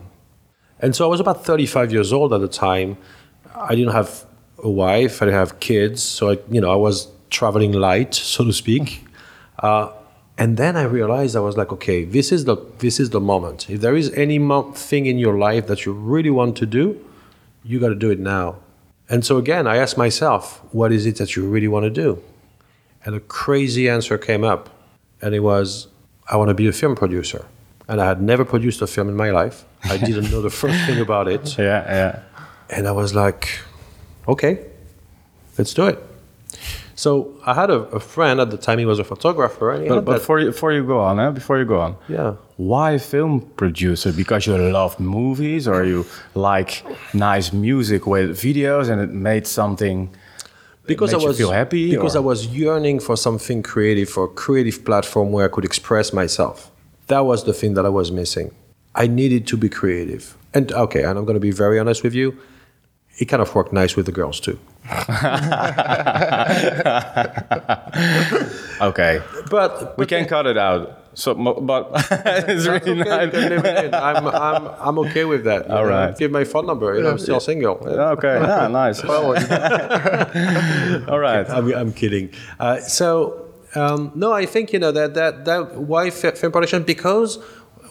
[0.80, 2.96] And so I was about 35 years old at the time.
[3.54, 4.24] I didn't have
[4.62, 5.22] a wife.
[5.22, 6.02] I didn't have kids.
[6.02, 9.02] So I, you know, I was traveling light, so to speak.
[9.58, 9.90] Uh,
[10.36, 13.70] and then I realized I was like, okay, this is the this is the moment.
[13.70, 17.02] If there is any mo- thing in your life that you really want to do,
[17.64, 18.56] you got to do it now.
[19.08, 22.22] And so again, I asked myself, what is it that you really want to do?
[23.04, 24.70] And a crazy answer came up.
[25.22, 25.88] And it was,
[26.28, 27.46] I want to be a film producer.
[27.88, 29.64] And I had never produced a film in my life.
[29.84, 31.56] I didn't know the first thing about it.
[31.56, 32.22] Yeah, yeah.
[32.68, 33.60] And I was like,
[34.26, 34.58] okay,
[35.56, 35.98] let's do it.
[36.96, 39.70] So I had a, a friend at the time, he was a photographer.
[39.70, 41.30] And But, but before you, before you go on, eh?
[41.30, 42.36] before you go on, yeah.
[42.56, 44.12] why film producer?
[44.12, 50.08] Because you love movies, or you like nice music with videos, and it made something.
[50.86, 54.28] because I was feel happy, because or- I was yearning for something creative, for a
[54.28, 56.70] creative platform where I could express myself.
[57.08, 58.52] That was the thing that I was missing.
[58.94, 60.34] I needed to be creative.
[60.54, 62.38] And okay, and I'm going to be very honest with you,
[63.18, 64.58] it kind of worked nice with the girls too.
[68.80, 71.02] Okay, But we can cut it out.
[71.14, 71.88] So, but
[72.46, 73.30] it's really okay, nice.
[73.30, 73.94] can leave it in.
[73.94, 75.70] I'm, I'm, I'm okay with that.
[75.70, 76.00] All right.
[76.00, 76.14] All know.
[76.18, 76.94] Give my phone number.
[76.94, 77.76] You know, I'm still single.
[77.76, 79.02] Okay, yeah, nice.
[79.02, 79.32] All
[81.18, 81.48] right.
[81.48, 82.30] I'm, I'm kidding.
[82.60, 86.82] Uh, so um, no, I think you know that that that why fi- film production
[86.82, 87.38] because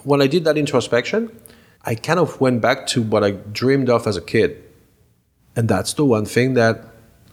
[0.04, 1.36] when I did that introspection,
[1.84, 4.62] I kind of went back to what I dreamed of as a kid,
[5.56, 6.84] and that's the one thing that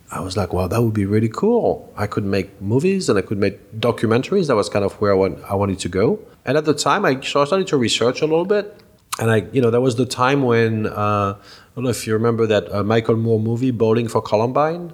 [0.09, 1.91] I was like, wow, that would be really cool.
[1.97, 4.47] I could make movies and I could make documentaries.
[4.47, 6.19] That was kind of where I, want, I wanted to go.
[6.45, 8.79] And at the time, I so I started to research a little bit.
[9.19, 12.13] And I, you know, that was the time when uh, I don't know if you
[12.13, 14.93] remember that uh, Michael Moore movie, Bowling for Columbine.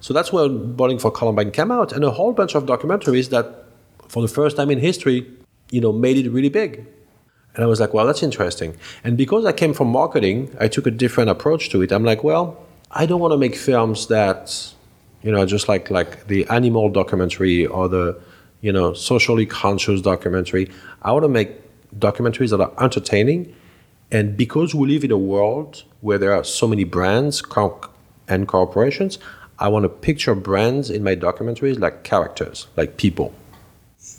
[0.00, 3.64] So that's when Bowling for Columbine came out, and a whole bunch of documentaries that,
[4.08, 5.26] for the first time in history,
[5.70, 6.86] you know, made it really big.
[7.54, 8.76] And I was like, well, that's interesting.
[9.02, 11.90] And because I came from marketing, I took a different approach to it.
[11.90, 12.56] I'm like, well,
[12.90, 14.72] I don't want to make films that,
[15.22, 18.18] you know, just like like the animal documentary or the,
[18.60, 20.70] you know, socially conscious documentary.
[21.02, 21.50] I want to make
[21.98, 23.54] documentaries that are entertaining.
[24.10, 27.42] And because we live in a world where there are so many brands
[28.26, 29.18] and corporations,
[29.58, 33.34] I want to picture brands in my documentaries like characters, like people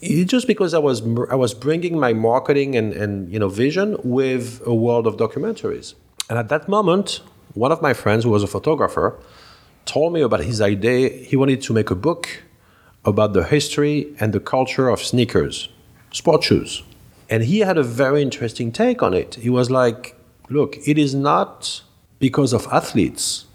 [0.01, 3.97] it- just because I was I was bringing my marketing and, and you know vision
[4.03, 5.93] with a world of documentaries.
[6.29, 7.21] And at that moment,
[7.59, 9.19] one of my friends who was a photographer
[9.85, 11.09] told me about his idea.
[11.09, 12.43] He wanted to make a book
[13.03, 15.67] about the history and the culture of sneakers,
[16.11, 16.83] sport shoes.
[17.29, 19.35] And he had a very interesting take on it.
[19.35, 20.15] He was like,
[20.49, 21.81] look, it is not
[22.19, 23.45] because of athletes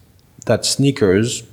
[0.44, 1.44] that sneakers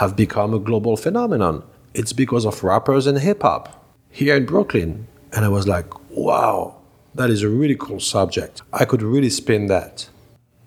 [0.00, 1.62] have become a global phenomenon.
[1.94, 5.06] It's because of rappers and hip hop here in Brooklyn.
[5.32, 6.74] And I was like, wow,
[7.14, 8.62] that is a really cool subject.
[8.72, 10.08] I could really spin that.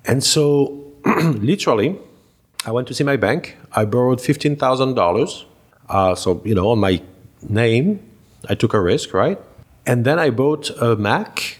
[0.06, 0.83] And so,
[1.42, 1.98] literally,
[2.66, 3.58] I went to see my bank.
[3.74, 5.46] I borrowed $15,000.
[5.90, 7.02] Uh, so, you know, on my
[7.42, 8.00] name,
[8.50, 9.40] I took a risk, right?
[9.86, 11.60] And then I bought a Mac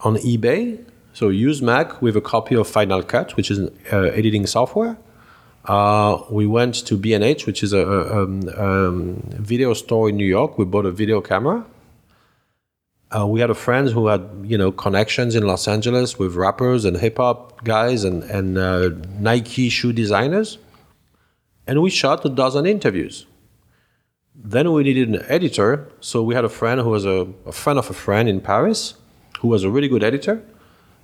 [0.00, 0.84] on eBay.
[1.14, 4.98] So, used Mac with a copy of Final Cut, which is an uh, editing software.
[5.64, 10.26] Uh, we went to B&H, which is a, a, um, um, video store in New
[10.26, 10.58] York.
[10.58, 11.64] We bought a video camera.
[13.14, 16.86] Uh, we had a friend who had, you know, connections in Los Angeles with rappers
[16.86, 20.58] and hip hop guys and, and uh, Nike shoe designers.
[21.66, 23.26] And we shot a dozen interviews.
[24.34, 25.90] Then we needed an editor.
[26.00, 28.94] So we had a friend who was a, a friend of a friend in Paris
[29.40, 30.42] who was a really good editor.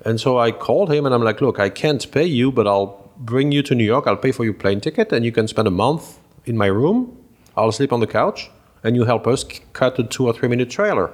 [0.05, 3.13] And so I called him and I'm like, look, I can't pay you, but I'll
[3.19, 4.07] bring you to New York.
[4.07, 7.17] I'll pay for your plane ticket and you can spend a month in my room.
[7.57, 8.51] I'll sleep on the couch
[8.83, 9.45] and you help us
[9.75, 11.13] cut a two or three minute trailer.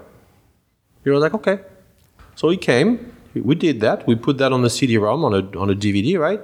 [1.04, 1.60] He was like, okay.
[2.34, 3.12] So he came.
[3.34, 4.06] We did that.
[4.06, 6.40] We put that on a CD-ROM on a on a DVD, right?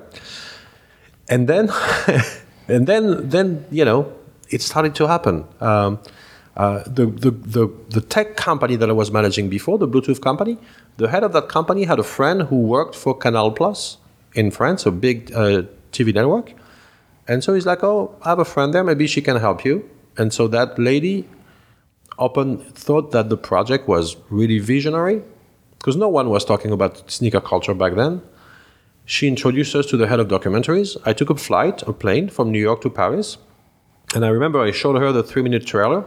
[1.31, 1.71] And then,
[2.69, 4.13] and then, then you know,
[4.51, 5.45] it started to happen.
[5.61, 6.01] Um,
[6.57, 10.59] uh, the, the, the, the tech company that I was managing before, the Bluetooth company,
[10.97, 13.97] the head of that company had a friend who worked for Canal Plus
[14.35, 16.53] in France, a big uh, TV network.
[17.29, 18.83] And so he's like, oh, I have a friend there.
[18.83, 19.89] Maybe she can help you.
[20.19, 21.29] And so that lady
[22.21, 25.23] open thought that the project was really visionary
[25.79, 28.23] because no one was talking about sneaker culture back then.
[29.07, 30.97] She introduced us to the head of documentaries.
[31.05, 33.39] I took a flight, a plane from New York to Paris.
[34.15, 36.05] And I remember I showed her the three minute trailer.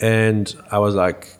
[0.00, 1.36] And I was like,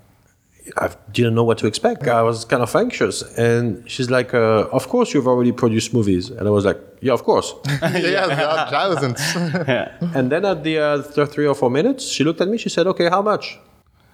[0.79, 2.07] I didn't know what to expect.
[2.09, 3.23] I was kind of anxious.
[3.37, 6.31] And she's like, uh, Of course, you've already produced movies.
[6.31, 7.55] And I was like, Yeah, of course.
[7.83, 9.21] yeah, thousands.
[10.17, 12.57] And then at the uh, three or four minutes, she looked at me.
[12.59, 13.59] She said, "Okay, how much?"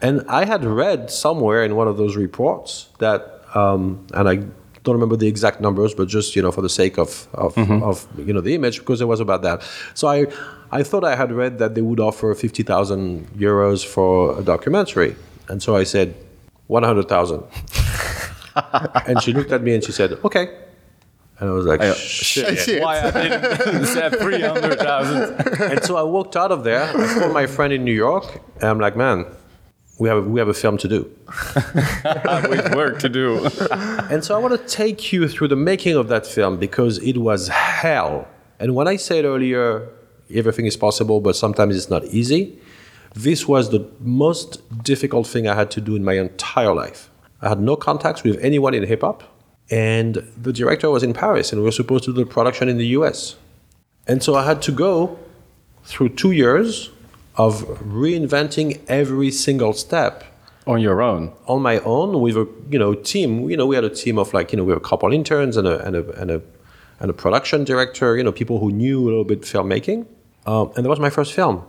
[0.03, 3.21] And I had read somewhere in one of those reports that,
[3.55, 4.37] um, and I
[4.83, 8.09] don't remember the exact numbers, but just you know, for the sake of of, of
[8.17, 9.63] you know the image, because it was about that.
[9.95, 10.27] So I,
[10.73, 15.15] I thought I had read that they would offer fifty thousand euros for a documentary,
[15.49, 16.15] and so I said,
[16.77, 17.41] one hundred thousand.
[19.07, 20.47] and she looked at me and she said, "Okay."
[21.39, 22.59] And I was like, I- shit.
[22.59, 22.83] Shit.
[22.83, 25.63] Why I didn't set 300,000?
[25.73, 26.83] and so I walked out of there.
[26.83, 29.25] I called my friend in New York, and I'm like, man,
[29.99, 31.01] we have a, we have a film to do.
[32.53, 33.49] With work to do.
[34.13, 37.17] And so I want to take you through the making of that film because it
[37.17, 38.29] was hell.
[38.59, 39.89] And when I said earlier,
[40.41, 42.59] everything is possible, but sometimes it's not easy,
[43.15, 47.11] this was the most difficult thing I had to do in my entire life.
[47.43, 49.23] I had no contacts with anyone in hip hop,
[49.71, 52.79] and the director was in Paris, and we were supposed to do the production in
[52.79, 53.37] the US.
[54.07, 55.19] And so I had to go
[55.85, 56.91] through two years
[57.37, 60.25] of reinventing every single step
[60.67, 61.33] On your own.
[61.47, 63.49] on my own with a you know team.
[63.49, 65.57] You know, we had a team of like you know we had a couple interns
[65.57, 66.43] and a and a and a,
[67.01, 68.17] and a production director.
[68.17, 70.07] You know, people who knew a little bit filmmaking.
[70.47, 71.65] Um, and that was my first film.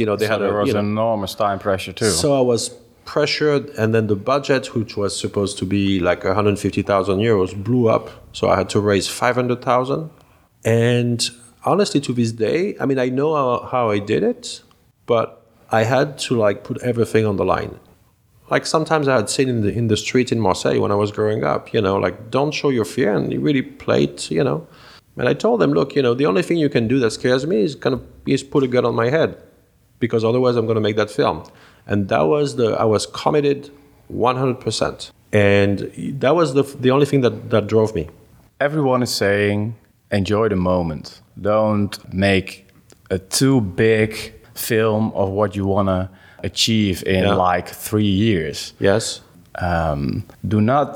[0.00, 2.10] You know, they So had there a was you know, enormous time pressure too.
[2.10, 2.70] so I was
[3.04, 8.10] pressured, and then the budget, which was supposed to be like 150,000 euros, blew up.
[8.32, 10.10] So I had to raise 500,000.
[10.64, 11.30] And
[11.64, 14.62] honestly, to this day, I mean, I know how, how I did it,
[15.06, 17.78] but I had to like put everything on the line.
[18.50, 21.10] Like sometimes I had seen in the in the street in Marseille when I was
[21.10, 24.66] growing up, you know, like don't show your fear, and you really played, you know.
[25.16, 27.44] And I told them, look, you know, the only thing you can do that scares
[27.46, 29.36] me is kind of is put a gun on my head
[29.98, 31.44] because otherwise I'm going to make that film.
[31.86, 33.70] And that was the I was committed
[34.12, 35.10] 100%.
[35.32, 35.78] And
[36.20, 38.08] that was the the only thing that that drove me.
[38.60, 39.74] Everyone is saying
[40.10, 41.20] enjoy the moment.
[41.40, 42.66] Don't make
[43.10, 44.10] a too big
[44.54, 46.08] film of what you want to
[46.42, 47.34] achieve in Yeah.
[47.34, 48.72] like three years.
[48.80, 49.20] Yes.
[49.58, 50.88] um, do not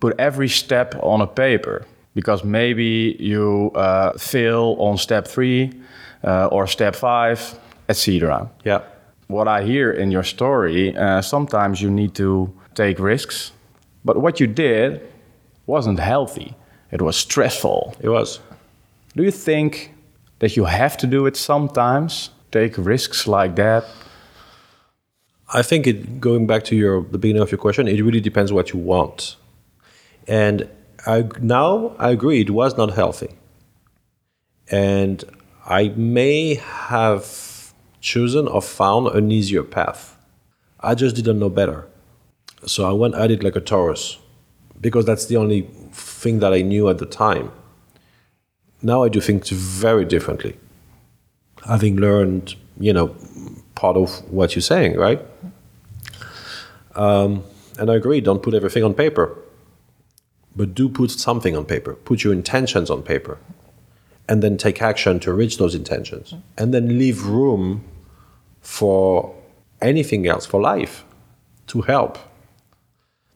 [0.00, 1.84] put every step on a paper
[2.14, 5.70] because maybe you uh, fail on step three
[6.24, 7.38] uh, or step five,
[7.92, 8.50] etc.
[8.64, 8.80] Yeah.
[9.28, 13.52] What I hear in your story, uh, sometimes you need to take risks,
[14.04, 15.00] but what you did
[15.66, 16.54] wasn't healthy.
[16.90, 17.96] It was stressful.
[18.00, 18.40] It was.
[19.16, 19.94] Do you think
[20.40, 22.30] that you have to do it sometimes?
[22.50, 23.84] Take risks like that?
[25.54, 28.52] I think it going back to your the beginning of your question, it really depends
[28.52, 29.36] what you want.
[30.26, 30.68] And
[31.06, 33.30] I now I agree it was not healthy.
[34.70, 35.24] And
[35.66, 37.51] I may have
[38.02, 40.18] chosen or found an easier path.
[40.80, 41.86] I just didn't know better.
[42.66, 44.18] So I went at it like a Taurus
[44.80, 45.62] because that's the only
[45.92, 47.50] thing that I knew at the time.
[48.82, 50.58] Now I do things very differently.
[51.66, 53.14] Having learned, you know,
[53.76, 55.20] part of what you're saying, right?
[56.96, 57.44] Um,
[57.78, 59.38] and I agree, don't put everything on paper.
[60.54, 61.94] But do put something on paper.
[61.94, 63.38] Put your intentions on paper.
[64.28, 66.34] And then take action to reach those intentions.
[66.58, 67.84] And then leave room
[68.62, 69.34] for
[69.80, 71.04] anything else, for life,
[71.66, 72.18] to help.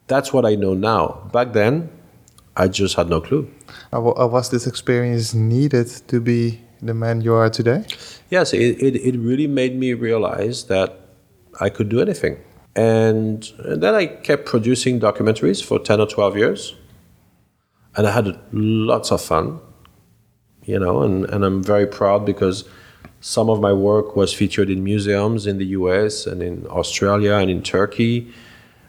[0.06, 1.28] That's what I know now.
[1.32, 1.90] Back then,
[2.56, 3.50] I just had no clue.
[3.92, 7.84] Uh, uh, was this experience needed to be the man you are today?
[8.30, 11.00] Yes, it, it, it really made me realize that
[11.60, 12.38] I could do anything.
[12.74, 16.74] And, and then I kept producing documentaries for 10 or 12 years.
[17.96, 19.60] And I had lots of fun,
[20.64, 22.68] you know, and, and I'm very proud because
[23.26, 27.50] some of my work was featured in museums in the US and in Australia and
[27.50, 28.32] in Turkey.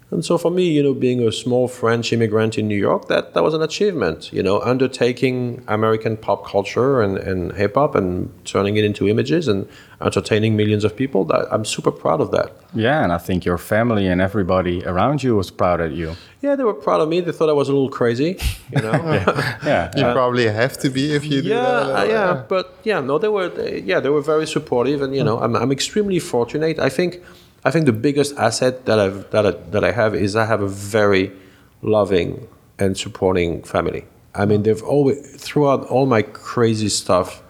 [0.09, 3.33] And so for me, you know, being a small French immigrant in New York, that,
[3.33, 8.31] that was an achievement, you know, undertaking American pop culture and, and hip hop and
[8.45, 9.67] turning it into images and
[9.99, 11.25] entertaining millions of people.
[11.25, 12.53] That, I'm super proud of that.
[12.73, 16.15] Yeah, and I think your family and everybody around you was proud of you.
[16.41, 17.19] Yeah, they were proud of me.
[17.19, 18.37] They thought I was a little crazy,
[18.73, 18.93] you know.
[19.65, 21.99] Yeah, You probably have to be if you do yeah, that.
[21.99, 25.23] uh, yeah, but yeah, no, they were, they, yeah, they were very supportive, and you
[25.23, 26.79] know, I'm, I'm extremely fortunate.
[26.79, 27.21] I think,
[27.67, 30.61] I think the biggest asset that I've that I, that I have is I have
[30.61, 31.33] a very
[31.81, 32.47] loving
[32.79, 34.05] and supporting family.
[34.33, 37.43] I mean, they've always throughout all my crazy stuff,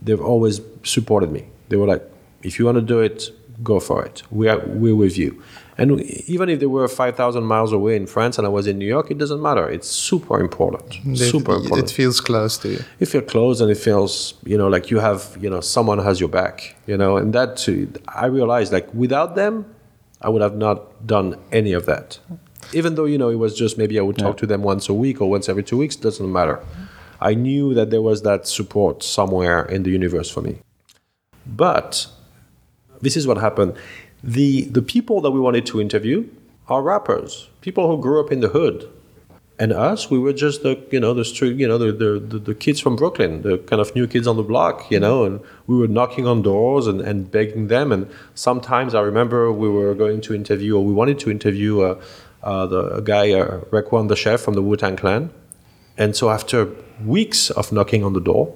[0.00, 1.44] they've always supported me.
[1.68, 2.02] They were like,
[2.42, 3.28] if you want to do it,
[3.62, 4.22] go for it.
[4.30, 5.42] We are we're with you.
[5.82, 5.88] And
[6.34, 8.90] even if they were five thousand miles away in France and I was in New
[8.96, 9.66] York, it doesn't matter.
[9.76, 10.88] It's super important.
[11.18, 12.80] They- super important It feels close to you.
[13.00, 14.12] you feel close and it feels
[14.52, 16.54] you know like you have you know someone has your back
[16.90, 17.80] you know and that too
[18.24, 19.54] i realized like without them
[20.26, 20.78] i would have not
[21.14, 21.28] done
[21.60, 22.08] any of that
[22.80, 24.96] even though you know it was just maybe i would talk to them once a
[25.04, 26.56] week or once every two weeks doesn't matter
[27.30, 30.54] i knew that there was that support somewhere in the universe for me
[31.64, 32.06] but
[33.06, 33.72] this is what happened
[34.22, 36.26] the the people that we wanted to interview
[36.68, 38.88] are rappers people who grew up in the hood.
[39.58, 42.38] And us we were just the you know the street you know the, the, the,
[42.38, 45.40] the kids from brooklyn the kind of new kids on the block you know and
[45.68, 47.92] we were knocking on doors and, and begging them.
[47.92, 52.00] And sometimes i remember we were going to interview or we wanted to interview uh,
[52.42, 55.30] uh, the a guy uh, Raekwon the chef from the wu-tang clan.
[55.96, 56.68] And so after
[57.04, 58.54] weeks of knocking on the door,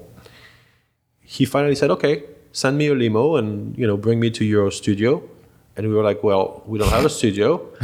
[1.21, 4.71] he finally said, "Okay, send me a limo and you know bring me to your
[4.71, 5.21] studio."
[5.77, 7.61] And we were like, "Well, we don't have a studio,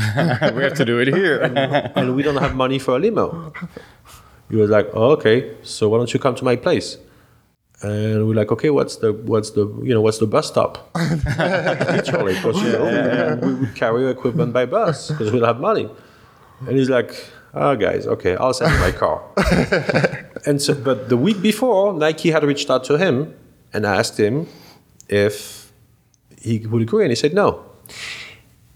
[0.58, 1.41] we have to do it here.
[1.96, 3.54] and we don't have money for a limo."
[4.50, 6.98] He was like, oh, "Okay, so why don't you come to my place?"
[7.84, 12.34] And we're like, "Okay, what's the what's the you know what's the bus stop?" Literally,
[12.34, 15.88] because you know we would carry equipment by bus because we don't have money.
[16.68, 17.12] And he's like,
[17.54, 19.22] "Oh, guys, okay, I'll send you my car."
[20.46, 23.36] and so, but the week before, Nike had reached out to him
[23.74, 24.48] and asked him
[25.10, 25.72] if
[26.41, 27.66] he would agree, and he said no.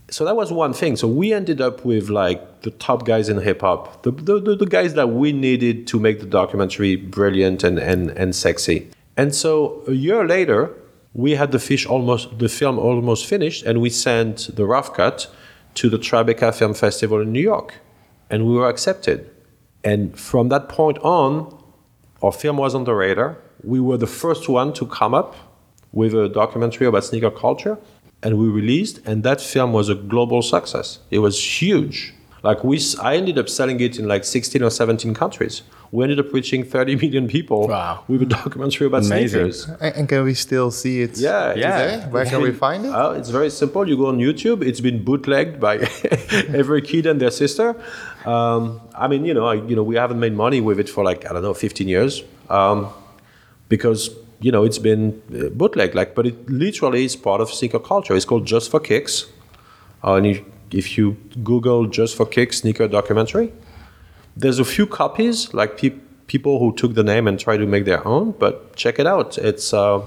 [0.10, 0.96] So that was one thing.
[0.96, 4.66] So we ended up with like the top guys in hip hop, the, the, the,
[4.66, 8.90] guys that we needed to make the documentary brilliant and, and, and sexy.
[9.18, 10.74] And so a year later,
[11.14, 15.28] we had the fish almost the film almost finished, and we sent the rough cut
[15.74, 17.74] to the Tribeca Film Festival in New York,
[18.30, 19.30] and we were accepted.
[19.84, 21.58] And from that point on,
[22.22, 23.38] our film was on the radar.
[23.64, 25.36] We were the first one to come up
[25.92, 27.78] with a documentary about sneaker culture,
[28.24, 31.00] and we released, and that film was a global success.
[31.12, 32.14] It was huge.
[32.44, 35.64] Like we, i ended up selling it in like 16 or 17 countries.
[35.92, 38.04] We ended up reaching 30 million people Wow.
[38.08, 39.52] with a documentary about Amazing.
[39.52, 39.68] sneakers.
[39.82, 41.18] And, and can we still see it?
[41.18, 41.78] Yeah, Yeah.
[41.98, 42.08] Today?
[42.12, 42.92] Where can we find it?
[42.94, 43.88] Oh, it's very simple.
[43.88, 44.62] You go on YouTube.
[44.66, 45.78] It's been bootlegged by
[46.54, 47.76] every kid and their sister.
[48.26, 51.04] Um, I mean, you know, I, you know, we haven't made money with it for
[51.04, 52.88] like I don't know, 15 years, um,
[53.70, 54.10] because
[54.40, 55.96] you know it's been uh, bootlegged.
[55.96, 58.16] Like, but it literally is part of sneaker culture.
[58.16, 59.26] It's called Just for Kicks,
[60.04, 63.52] uh, and if, if you Google Just for Kicks sneaker documentary,
[64.36, 67.86] there's a few copies, like pe- people who took the name and tried to make
[67.86, 68.32] their own.
[68.32, 69.38] But check it out.
[69.38, 70.02] It's uh,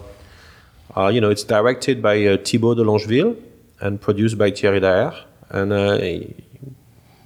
[0.97, 3.37] uh, you know, it's directed by uh, Thibaut de Longeville
[3.81, 5.15] and produced by Thierry Daher.
[5.51, 5.99] And uh,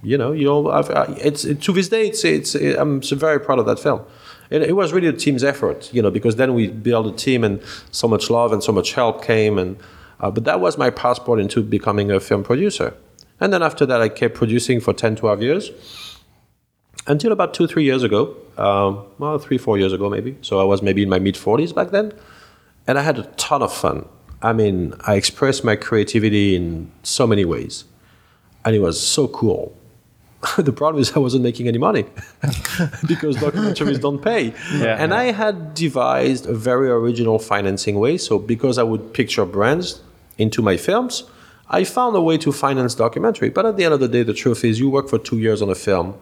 [0.03, 0.69] you know, you'll.
[0.69, 2.55] I've, uh, it's to this day, it's it's.
[2.55, 4.01] I'm so very proud of that film.
[4.49, 7.43] It, it was really a team's effort, you know, because then we built a team
[7.43, 9.57] and so much love and so much help came.
[9.57, 9.77] And
[10.19, 12.93] uh, but that was my passport into becoming a film producer.
[13.39, 15.71] And then after that, I kept producing for 10, 12 years
[17.07, 18.35] until about two, three years ago.
[18.57, 20.37] Um, well, three, four years ago, maybe.
[20.41, 22.13] So I was maybe in my mid 40s back then.
[22.87, 24.07] And I had a ton of fun.
[24.41, 27.85] I mean, I expressed my creativity in so many ways.
[28.63, 29.75] And it was so cool.
[30.57, 32.03] the problem is I wasn't making any money
[33.07, 34.53] because documentaries don't pay.
[34.73, 35.01] Yeah.
[35.01, 38.17] and I had devised a very original financing way.
[38.17, 40.01] So because I would picture brands
[40.37, 41.23] into my films,
[41.69, 43.49] I found a way to finance documentary.
[43.49, 45.61] But at the end of the day, the truth is you work for two years
[45.61, 46.15] on a film.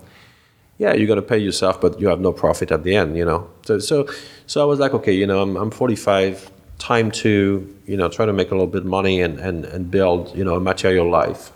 [0.78, 3.48] Yeah, you're gonna pay yourself, but you have no profit at the end, you know.
[3.66, 4.08] So so
[4.48, 6.50] so I was like, okay, you know, I'm I'm 45,
[6.80, 9.90] time to, you know, try to make a little bit of money and, and, and
[9.90, 11.52] build, you know, a material life.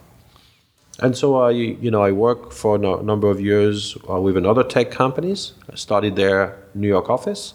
[1.00, 4.64] And so I, you know, I worked for a number of years uh, with another
[4.64, 5.54] tech companies.
[5.72, 7.54] I started their New York office,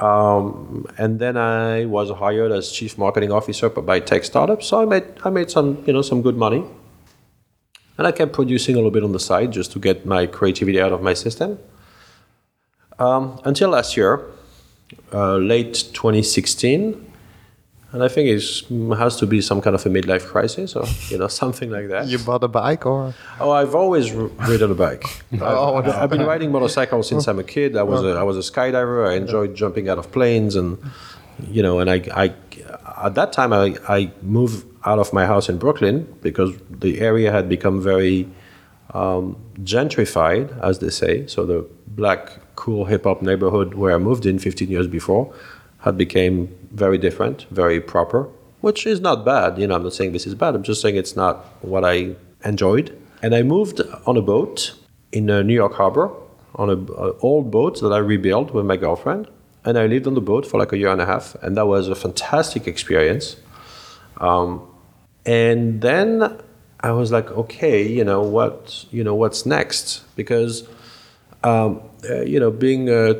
[0.00, 4.66] um, and then I was hired as chief marketing officer by tech startups.
[4.66, 6.64] So I made I made some, you know, some good money,
[7.98, 10.80] and I kept producing a little bit on the side just to get my creativity
[10.80, 11.58] out of my system.
[12.98, 14.24] Um, until last year,
[15.12, 17.05] uh, late 2016,
[17.96, 21.16] and I think it has to be some kind of a midlife crisis or you
[21.16, 22.06] know something like that.
[22.08, 23.14] You bought a bike or?
[23.40, 25.04] Oh, I've always r- ridden a bike.
[25.40, 27.74] Oh, I've, I've been riding motorcycles since I'm a kid.
[27.74, 29.08] I was a, I was a skydiver.
[29.10, 30.78] I enjoyed jumping out of planes, and
[31.56, 32.34] you know, and I, I
[33.06, 37.32] at that time I, I moved out of my house in Brooklyn because the area
[37.32, 38.28] had become very
[38.92, 41.26] um, gentrified, as they say.
[41.26, 42.22] So the black,
[42.56, 45.32] cool hip hop neighborhood where I moved in 15 years before
[45.86, 48.28] had become very different, very proper,
[48.60, 49.58] which is not bad.
[49.58, 50.54] You know, I'm not saying this is bad.
[50.54, 52.14] I'm just saying it's not what I
[52.44, 52.96] enjoyed.
[53.22, 54.74] And I moved on a boat
[55.10, 56.10] in uh, New York Harbor
[56.54, 56.88] on an
[57.20, 59.28] old boat that I rebuilt with my girlfriend.
[59.64, 61.66] And I lived on the boat for like a year and a half, and that
[61.66, 63.36] was a fantastic experience.
[64.18, 64.62] Um,
[65.24, 66.38] and then
[66.80, 70.04] I was like, okay, you know what, you know what's next?
[70.14, 70.68] Because
[71.42, 71.82] um,
[72.22, 73.10] you know, being a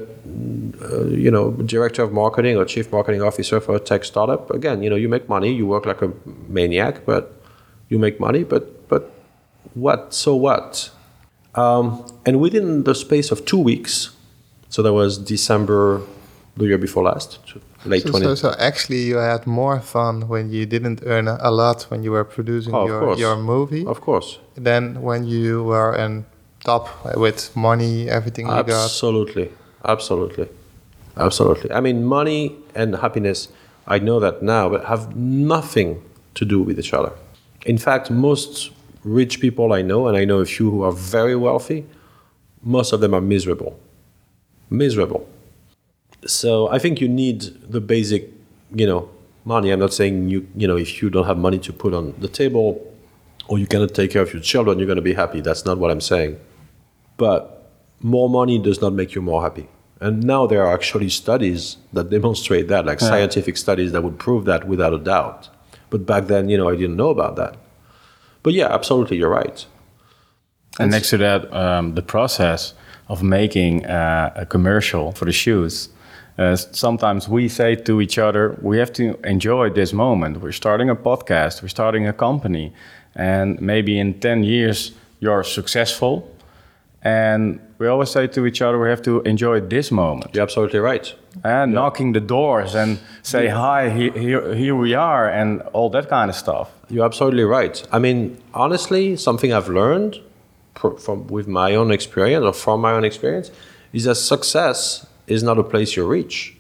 [0.83, 4.83] uh, you know director of marketing or chief marketing officer for a tech startup, again,
[4.83, 6.13] you know, you make money, you work like a
[6.49, 7.23] maniac, but
[7.89, 9.11] you make money, but but
[9.75, 10.13] what?
[10.15, 10.91] So what?
[11.55, 14.11] Um, and within the space of two weeks,
[14.69, 16.03] so that was December
[16.57, 17.39] the year before last,
[17.85, 18.25] late So, 20.
[18.27, 22.11] so, so actually, you had more fun when you didn't earn a, lot when you
[22.13, 24.39] were producing Oh, your, your movie Of course.
[24.55, 26.25] than when you were in
[26.67, 26.85] top
[27.17, 28.47] with money, everything.
[28.49, 29.47] Absolutely,
[29.85, 30.49] absolutely,
[31.17, 31.71] absolutely.
[31.73, 32.41] I mean, money
[32.75, 33.49] and happiness.
[33.87, 36.03] I know that now, but have nothing
[36.35, 37.13] to do with each other.
[37.65, 38.71] In fact, most
[39.05, 41.87] rich people I know, and I know a few who are very wealthy,
[42.63, 43.79] most of them are miserable.
[44.69, 45.23] Miserable.
[46.27, 47.39] So I think you need
[47.75, 48.23] the basic,
[48.75, 49.09] you know,
[49.45, 49.71] money.
[49.71, 52.29] I'm not saying you, you know, if you don't have money to put on the
[52.29, 52.69] table
[53.47, 55.41] or you cannot take care of your children, you're going to be happy.
[55.41, 56.41] That's not what I'm saying.
[57.17, 59.69] But more money does not make you more happy.
[60.01, 63.09] And now there are actually studies that demonstrate that, like yeah.
[63.09, 65.49] scientific studies that would prove that without a doubt.
[65.89, 67.57] But back then, you know, I didn't know about that.
[68.43, 69.65] But yeah, absolutely, you're right.
[70.79, 72.75] And next to that, um, the process
[73.09, 75.89] of making uh, a commercial for the shoes.
[76.39, 80.43] Uh, sometimes we say to each other, we have to enjoy this moment.
[80.43, 82.75] We're starting a podcast, we're starting a company,
[83.15, 86.31] and maybe in 10 years you're successful.
[87.07, 90.35] And we always say to each other, we have to enjoy this moment.
[90.35, 91.15] You're absolutely right.
[91.45, 91.79] And yeah.
[91.79, 93.55] knocking the doors and say, yeah.
[93.55, 96.69] hi, here, here, here we are, and all that kind of stuff.
[96.89, 97.81] You're absolutely right.
[97.93, 100.21] I mean, honestly, something I've learned
[100.75, 103.53] from with my own experience or from my own experience
[103.93, 106.57] is that success is not a place you reach.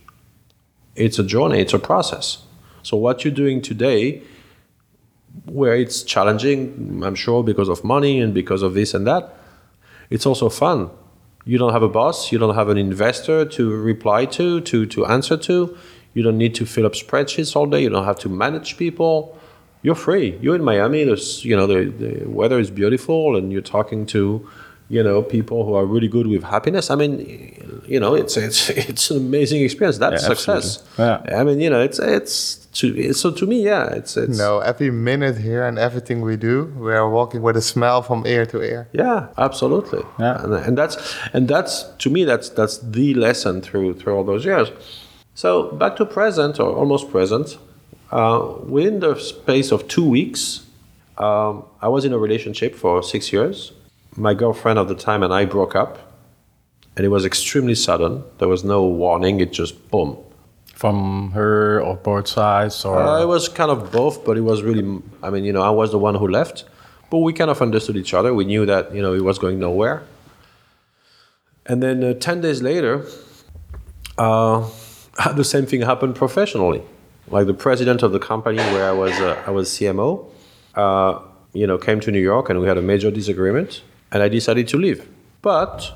[0.94, 2.44] It's a journey, it's a process.
[2.84, 4.22] So what you're doing today,
[5.47, 9.36] where it's challenging, I'm sure because of money and because of this and that,
[10.11, 10.90] it's also fun.
[11.44, 15.07] You don't have a boss, you don't have an investor to reply to, to, to
[15.07, 15.76] answer to.
[16.14, 17.82] You don't need to fill up spreadsheets all day.
[17.82, 19.38] You don't have to manage people
[19.86, 20.36] you're free.
[20.40, 21.04] You're in Miami.
[21.04, 24.48] There's, you know, the, the weather is beautiful, and you're talking to,
[24.88, 26.90] you know, people who are really good with happiness.
[26.90, 29.98] I mean, you know, it's it's it's an amazing experience.
[29.98, 30.82] That's yeah, success.
[30.98, 31.22] Yeah.
[31.38, 34.39] I mean, you know, it's it's to so to me, yeah, it's it's.
[34.39, 38.27] No, every minute here and everything we do, we are walking with a smile from
[38.27, 38.89] ear to ear.
[38.93, 40.03] Yeah, absolutely.
[40.18, 40.97] Yeah, and, and that's
[41.33, 44.70] and that's to me that's that's the lesson through through all those years.
[45.35, 47.59] So back to present or almost present.
[48.11, 50.64] Uh, within the space of two weeks,
[51.18, 53.72] um, I was in a relationship for six years.
[54.16, 55.99] My girlfriend at the time and I broke up,
[56.97, 58.22] and it was extremely sudden.
[58.39, 60.18] There was no warning; it just boom.
[60.83, 64.62] From her or both sides, or uh, it was kind of both, but it was
[64.62, 64.85] really.
[65.22, 66.64] I mean, you know, I was the one who left,
[67.11, 68.35] but we kind of understood each other.
[68.35, 70.03] We knew that you know it was going nowhere.
[71.64, 73.07] And then uh, ten days later,
[74.18, 74.68] uh,
[75.35, 76.83] the same thing happened professionally
[77.29, 80.27] like the president of the company where I was uh, I was CMO,
[80.74, 81.20] uh,
[81.53, 84.68] you know, came to New York and we had a major disagreement, and I decided
[84.68, 85.09] to leave.
[85.43, 85.93] But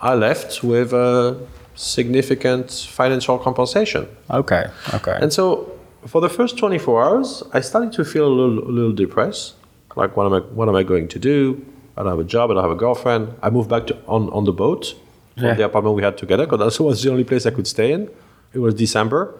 [0.00, 1.36] I left with a
[1.80, 4.08] significant financial compensation.
[4.30, 4.66] Okay.
[4.94, 5.18] Okay.
[5.20, 5.72] And so
[6.06, 9.54] for the first 24 hours, I started to feel a little, a little depressed.
[9.96, 11.64] Like, what am I, what am I going to do?
[11.96, 12.50] I don't have a job.
[12.50, 13.34] I don't have a girlfriend.
[13.42, 14.94] I moved back to, on, on the boat
[15.36, 15.54] yeah.
[15.54, 18.10] the apartment we had together because that was the only place I could stay in.
[18.52, 19.34] It was December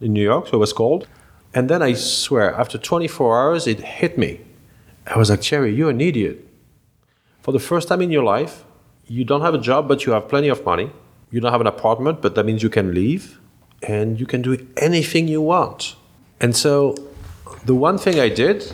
[0.00, 1.06] in New York, so it was cold.
[1.52, 4.40] And then I swear, after 24 hours, it hit me.
[5.06, 6.46] I was like, Thierry, you're an idiot.
[7.42, 8.64] For the first time in your life,
[9.06, 10.90] you don't have a job, but you have plenty of money.
[11.34, 13.40] You don't have an apartment, but that means you can leave
[13.82, 15.96] and you can do anything you want.
[16.40, 16.94] And so
[17.64, 18.72] the one thing I did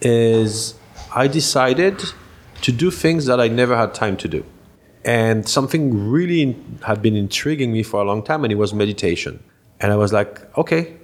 [0.00, 0.74] is
[1.14, 1.96] I decided
[2.62, 4.44] to do things that I never had time to do.
[5.04, 5.82] And something
[6.18, 6.56] really
[6.86, 9.42] had been intriguing me for a long time, and it was meditation
[9.80, 10.96] and I was like, okay,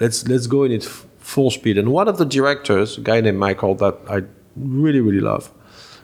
[0.00, 1.78] let's let's go in it f- full speed.
[1.78, 4.22] And one of the directors, a guy named Michael, that I
[4.56, 5.50] really really love,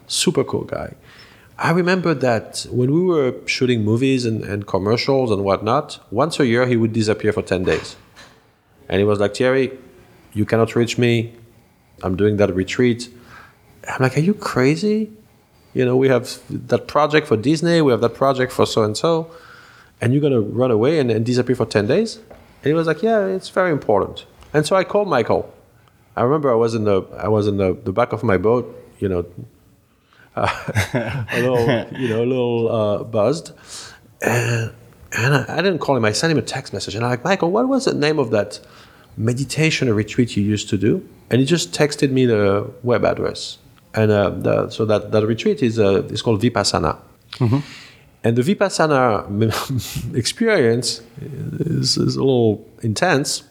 [0.07, 0.95] super cool guy.
[1.59, 6.47] I remember that when we were shooting movies and, and commercials and whatnot, once a
[6.47, 7.97] year he would disappear for ten days,
[8.89, 9.79] and he was like, Thierry,
[10.33, 11.33] you cannot reach me.
[12.03, 13.09] I'm doing that retreat.
[13.89, 15.13] I'm like, are you crazy?
[15.75, 18.97] You know, we have that project for Disney, we have that project for so and
[18.97, 19.31] so
[20.01, 22.17] and you're going to run away and, and disappear for 10 days?
[22.17, 24.27] And he was like, yeah, it's very important.
[24.53, 25.53] And so I called Michael.
[26.17, 28.65] I remember I was in the I was in the, the back of my boat,
[28.99, 29.25] you know,
[30.37, 33.53] uh, a little you know a little uh, buzzed,
[34.23, 34.73] and
[35.13, 36.05] and I, I, didn't call him.
[36.05, 38.31] I sent him a text message, and I'm like, Michael, what was the name of
[38.31, 38.61] that
[39.17, 41.09] meditation retreat you used to do?
[41.31, 43.59] And he just texted me the web address,
[43.95, 46.99] and uh, the, so that that retreat is uh, is called Vipassana.
[47.35, 47.61] Mm-hmm.
[48.25, 53.45] And the Vipassana experience is, is, a little intense.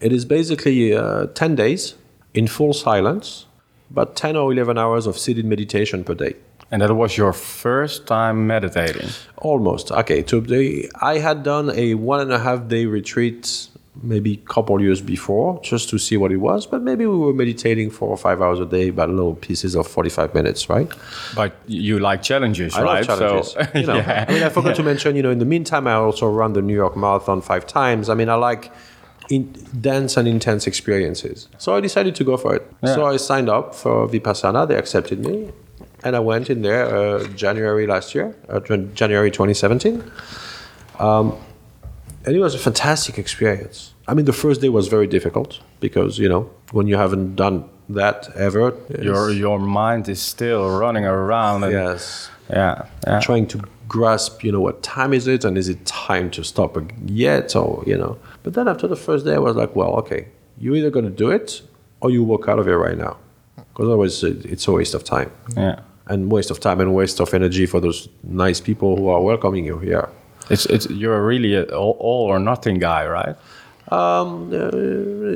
[0.00, 1.96] It is basically uh, 10 days
[2.32, 3.44] in full silence,
[3.90, 6.34] but 10 or 11 hours of seated meditation per day.
[6.70, 9.10] And that was your first time meditating?
[9.36, 9.92] Almost.
[9.92, 10.26] Okay.
[10.26, 13.68] So the, I had done a one and a half day retreat
[14.02, 17.32] maybe a couple years before just to see what it was but maybe we were
[17.32, 20.92] meditating four or five hours a day but little pieces of 45 minutes right
[21.34, 23.52] but you like challenges I right love challenges.
[23.52, 24.26] So, you know, yeah.
[24.28, 24.74] i mean i forgot yeah.
[24.74, 27.66] to mention you know in the meantime i also run the new york marathon five
[27.66, 28.70] times i mean i like
[29.28, 32.94] in dense and intense experiences so i decided to go for it yeah.
[32.94, 35.50] so i signed up for vipassana they accepted me
[36.04, 40.04] and I went in there uh, January last year, uh, January 2017.
[40.98, 41.36] Um,
[42.24, 43.94] and it was a fantastic experience.
[44.06, 47.68] I mean, the first day was very difficult because you know when you haven't done
[47.88, 51.64] that ever, your your mind is still running around.
[51.64, 52.30] And yes.
[52.50, 53.20] Yeah, yeah.
[53.20, 56.78] Trying to grasp, you know, what time is it, and is it time to stop
[57.06, 58.18] yet, or you know.
[58.46, 61.10] But then after the first day, I was like, well, okay, you're either going to
[61.10, 61.62] do it
[62.00, 63.16] or you walk out of here right now,
[63.56, 65.32] because otherwise it's a waste of time.
[65.56, 65.80] Yeah.
[66.06, 69.64] And waste of time and waste of energy for those nice people who are welcoming
[69.64, 70.08] you here.
[70.48, 73.34] It's it's you're really an all, all or nothing guy, right?
[73.88, 74.70] Um, uh,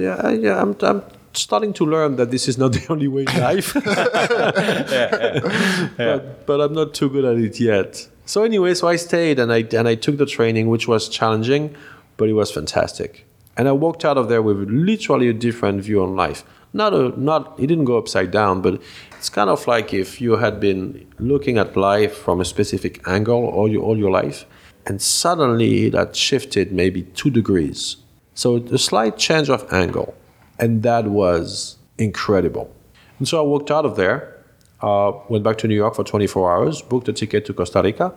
[0.06, 0.62] yeah, yeah.
[0.62, 1.02] I'm, I'm
[1.32, 3.74] starting to learn that this is not the only way in life.
[3.84, 5.40] yeah,
[5.98, 6.16] yeah.
[6.16, 8.06] But, but I'm not too good at it yet.
[8.24, 11.74] So anyway, so I stayed and I and I took the training, which was challenging,
[12.20, 13.26] but it was fantastic.
[13.56, 16.44] And I walked out of there with literally a different view on life.
[16.74, 18.74] Not a not it didn't go upside down, but
[19.16, 20.82] it's kind of like if you had been
[21.18, 24.44] looking at life from a specific angle all your all your life,
[24.86, 27.96] and suddenly that shifted maybe two degrees.
[28.34, 30.14] So a slight change of angle
[30.60, 32.70] and that was incredible.
[33.18, 34.36] And so I walked out of there,
[34.82, 38.14] uh, went back to New York for 24 hours, booked a ticket to Costa Rica,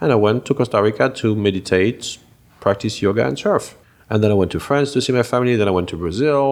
[0.00, 2.18] and I went to Costa Rica to meditate,
[2.66, 3.64] practice yoga, and surf.
[4.10, 5.54] And then I went to France to see my family.
[5.60, 6.42] Then I went to Brazil.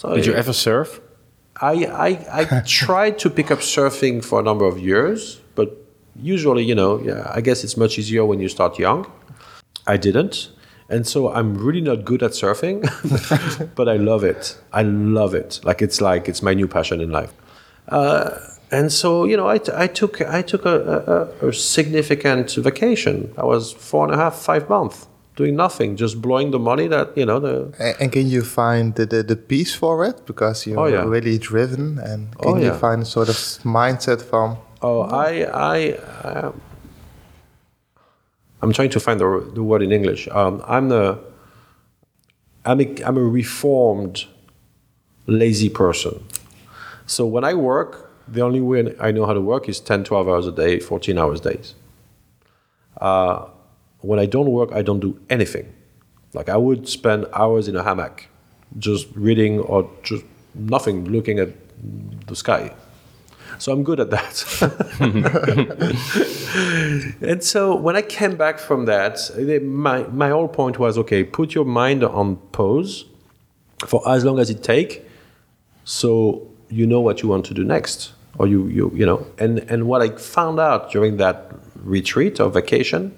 [0.00, 0.88] So Did you ever surf?
[1.72, 1.74] I,
[2.08, 5.68] I, I tried to pick up surfing for a number of years, but
[6.34, 9.00] usually, you know, yeah, I guess it's much easier when you start young.
[9.86, 10.36] I didn't.
[10.94, 12.78] And so I'm really not good at surfing,
[13.78, 14.42] but I love it.
[14.80, 15.60] I love it.
[15.68, 17.32] Like it's like it's my new passion in life.
[17.88, 18.30] Uh,
[18.70, 20.76] and so you know, I, I took I took a,
[21.42, 23.32] a, a, significant vacation.
[23.42, 27.16] I was four and a half, five months doing nothing, just blowing the money that
[27.16, 27.38] you know.
[27.38, 31.04] The and, can you find the, the, the peace for it because you're oh, yeah.
[31.04, 32.78] really driven, and can oh, you yeah.
[32.78, 34.56] find a sort of mindset from?
[34.82, 35.76] Oh, I I.
[36.24, 36.52] I
[38.62, 40.28] I'm trying to find the, the word in English.
[40.28, 41.20] Um, I'm the
[42.64, 44.24] I'm a, I'm a reformed
[45.26, 46.24] lazy person.
[47.06, 50.28] So when I work, the only way I know how to work is 10, 12
[50.28, 51.74] hours a day, 14 hours days.
[53.00, 53.46] Uh,
[54.00, 55.72] when I don't work, I don't do anything.
[56.32, 58.26] Like I would spend hours in a hammock,
[58.78, 60.24] just reading or just
[60.54, 61.50] nothing, looking at
[62.26, 62.74] the sky.
[63.58, 64.34] So I'm good at that.
[67.22, 69.18] and so when I came back from that,
[69.64, 73.06] my, my whole point was okay, put your mind on pause
[73.84, 75.06] for as long as it take
[75.84, 79.58] so you know what you want to do next or you, you, you know and,
[79.70, 83.16] and what i found out during that retreat or vacation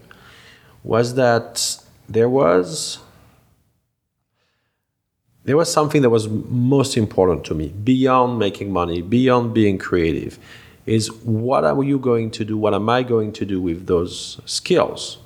[0.82, 2.98] was that there was
[5.44, 10.38] there was something that was most important to me beyond making money, beyond being creative,
[10.84, 12.58] is what are you going to do?
[12.58, 15.16] What am I going to do with those skills?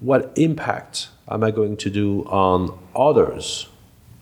[0.00, 3.68] What impact am I going to do on others?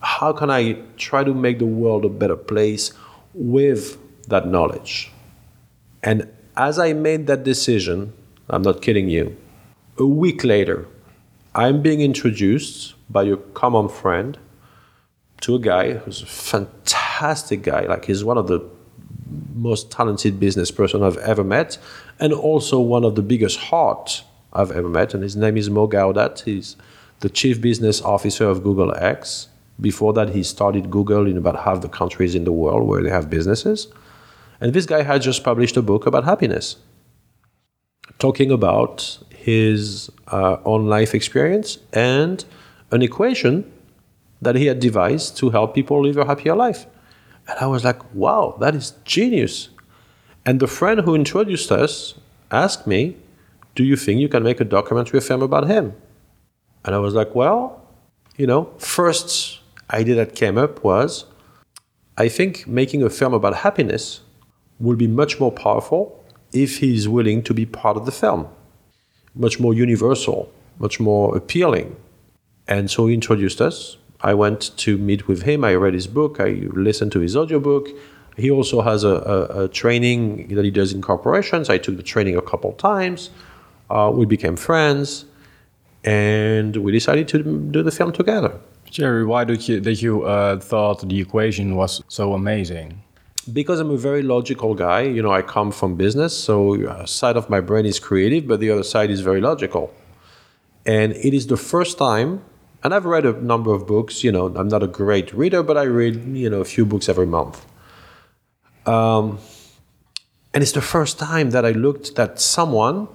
[0.01, 2.93] How can I try to make the world a better place
[3.33, 5.11] with that knowledge?
[6.05, 8.13] And as I made that decision,
[8.49, 9.37] I'm not kidding you,
[9.99, 10.87] a week later,
[11.55, 14.39] I'm being introduced by a common friend
[15.43, 17.83] to a guy who's a fantastic guy.
[17.83, 18.69] Like he's one of the
[19.55, 21.79] most talented business person I've ever met,
[22.21, 25.15] and also one of the biggest heart I've ever met.
[25.15, 26.45] And his name is Mo Gaudat.
[26.45, 26.77] He's
[27.21, 29.49] the chief business officer of Google X.
[29.81, 33.11] Before that, he started Google in about half the countries in the world where they
[33.11, 33.89] have businesses.
[34.61, 36.77] And this guy had just published a book about happiness,
[38.19, 42.45] talking about his uh, own life experience and
[42.91, 43.71] an equation
[44.41, 46.87] that he had devised to help people live a happier life.
[47.49, 49.69] And I was like, wow, that is genius.
[50.47, 52.15] And the friend who introduced us
[52.51, 53.17] asked me,
[53.75, 55.95] do you think you can make a documentary film about him?
[56.85, 57.83] And I was like, well,
[58.37, 61.27] you know, first idea that came up was
[62.17, 64.21] I think making a film about happiness
[64.79, 66.24] will be much more powerful
[66.55, 68.49] if he's willing to be part of the film,
[69.35, 71.97] much more universal, much more appealing.
[72.67, 73.99] And so he introduced us.
[74.21, 75.65] I went to meet with him.
[75.65, 76.41] I read his book.
[76.41, 77.89] I listened to his audiobook.
[78.37, 81.69] He also has a, a, a training that he does in corporations.
[81.69, 83.31] I took the training a couple times.
[83.91, 85.27] Uh, we became friends,
[86.05, 88.59] and we decided to do the film together.
[88.91, 93.04] Thierry, why did you that you uh, thought the equation was so amazing?
[93.53, 95.03] Because I'm a very logical guy.
[95.03, 98.47] You know, I come from business, so a uh, side of my brain is creative,
[98.47, 99.93] but the other side is very logical.
[100.87, 102.43] And it is the first time
[102.85, 104.23] and I've read a number of books.
[104.23, 107.09] You know, I'm not a great reader, but I read you know a few books
[107.09, 107.65] every month.
[108.87, 109.39] Um,
[110.53, 113.09] And it's the first time that I looked that someone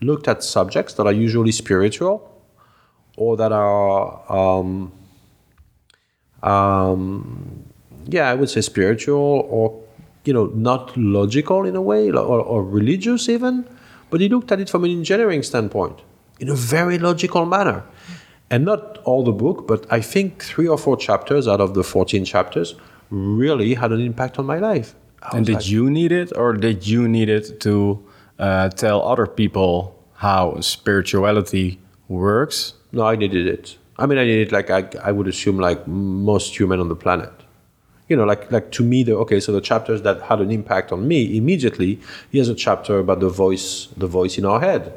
[0.00, 2.28] looked at subjects that are usually spiritual
[3.16, 4.90] or that are, um,
[6.42, 7.65] um,
[8.06, 9.82] yeah, I would say spiritual or,
[10.24, 13.68] you know, not logical in a way or, or religious even,
[14.10, 16.00] but he looked at it from an engineering standpoint
[16.38, 17.84] in a very logical manner.
[18.50, 21.82] And not all the book, but I think three or four chapters out of the
[21.82, 22.76] 14 chapters
[23.10, 24.94] really had an impact on my life.
[25.32, 28.04] And did like, you need it, or did you need it to
[28.38, 32.74] uh, tell other people how spirituality works?
[32.92, 33.76] No, I needed it.
[33.98, 36.96] I mean, I needed it like I, I would assume like most human on the
[36.96, 37.32] planet.
[38.08, 39.40] You know, like like to me, the okay.
[39.40, 42.00] So the chapters that had an impact on me immediately.
[42.30, 44.92] Here's a chapter about the voice, the voice in our head.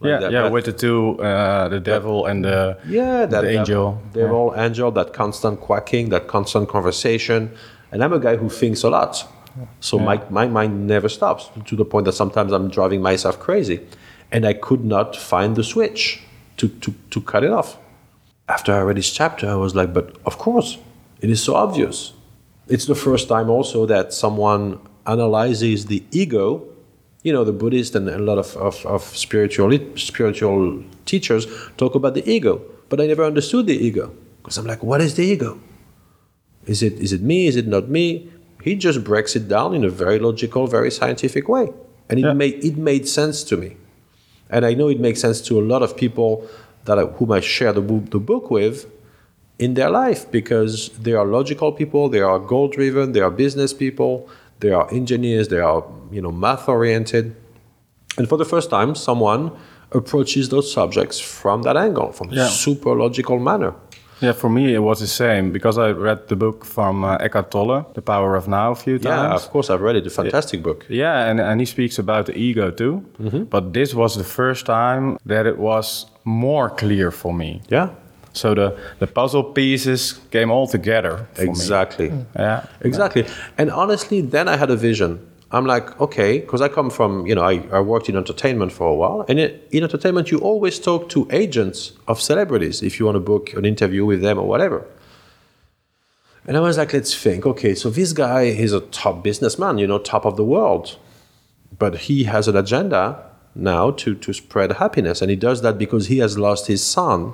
[0.00, 3.42] Like yeah, that, yeah, that, with the two, uh, the devil and the yeah, that
[3.42, 4.64] the angel, devil, yeah.
[4.64, 7.52] angel, that constant quacking, that constant conversation.
[7.92, 9.22] And I'm a guy who thinks a lot,
[9.80, 10.04] so yeah.
[10.04, 13.80] my my mind never stops to the point that sometimes I'm driving myself crazy,
[14.32, 16.22] and I could not find the switch
[16.56, 17.76] to to to cut it off.
[18.48, 20.78] After I read this chapter, I was like, but of course,
[21.20, 22.14] it is so obvious.
[22.70, 26.70] It's the first time also that someone analyzes the ego
[27.22, 31.46] you know, the Buddhist and a lot of, of, of spiritual, spiritual teachers
[31.76, 34.14] talk about the ego, but I never understood the ego.
[34.38, 35.60] Because I'm like, what is the ego?
[36.66, 37.46] Is it, is it me?
[37.46, 38.30] Is it not me?
[38.62, 41.72] He just breaks it down in a very logical, very scientific way.
[42.08, 42.32] And it, yeah.
[42.32, 43.76] made, it made sense to me.
[44.48, 46.48] And I know it makes sense to a lot of people
[46.84, 48.86] that I, whom I share the, the book with
[49.60, 53.74] in their life because they are logical people, they are goal driven, they are business
[53.74, 54.28] people,
[54.60, 57.36] they are engineers, they are you know math oriented,
[58.16, 59.52] and for the first time, someone
[59.92, 62.46] approaches those subjects from that angle, from yeah.
[62.46, 63.74] a super logical manner.
[64.20, 67.50] Yeah, for me it was the same because I read the book from uh, Eckhart
[67.50, 69.04] Tolle, The Power of Now, a few times.
[69.04, 70.06] Yeah, of course I've read it.
[70.06, 70.84] A fantastic book.
[70.88, 73.02] Yeah, and, and he speaks about the ego too.
[73.18, 73.44] Mm-hmm.
[73.44, 77.62] But this was the first time that it was more clear for me.
[77.70, 77.88] Yeah.
[78.32, 81.26] So the, the puzzle pieces came all together.
[81.36, 82.10] exactly.
[82.10, 82.24] Me.
[82.36, 82.60] Yeah.
[82.60, 82.86] Mm.
[82.86, 83.26] Exactly.
[83.58, 85.26] And honestly, then I had a vision.
[85.52, 88.86] I'm like, okay, because I come from, you know, I, I worked in entertainment for
[88.86, 89.24] a while.
[89.28, 93.20] And in, in entertainment, you always talk to agents of celebrities if you want to
[93.20, 94.86] book an interview with them or whatever.
[96.46, 99.86] And I was like, let's think, okay, so this guy is a top businessman, you
[99.86, 100.96] know, top of the world.
[101.76, 103.24] But he has an agenda
[103.54, 105.20] now to, to spread happiness.
[105.20, 107.32] And he does that because he has lost his son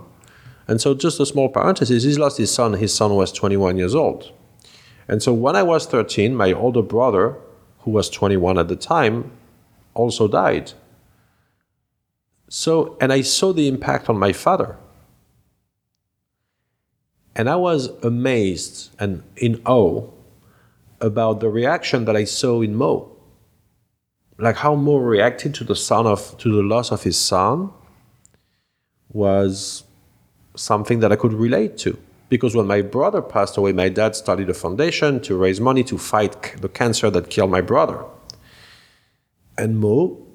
[0.69, 2.73] and so, just a small parenthesis, he's lost his son.
[2.75, 4.33] His son was 21 years old.
[5.09, 7.37] And so, when I was 13, my older brother,
[7.81, 9.31] who was 21 at the time,
[9.95, 10.73] also died.
[12.49, 14.77] So, and I saw the impact on my father.
[17.37, 20.09] And I was amazed and in awe
[21.01, 23.13] about the reaction that I saw in Mo.
[24.39, 27.71] Like how Mo reacted to the son of to the loss of his son
[29.11, 29.85] was
[30.57, 31.99] something that I could relate to.
[32.29, 35.97] Because when my brother passed away, my dad started a foundation to raise money to
[35.97, 38.05] fight the cancer that killed my brother.
[39.57, 40.27] And Mo,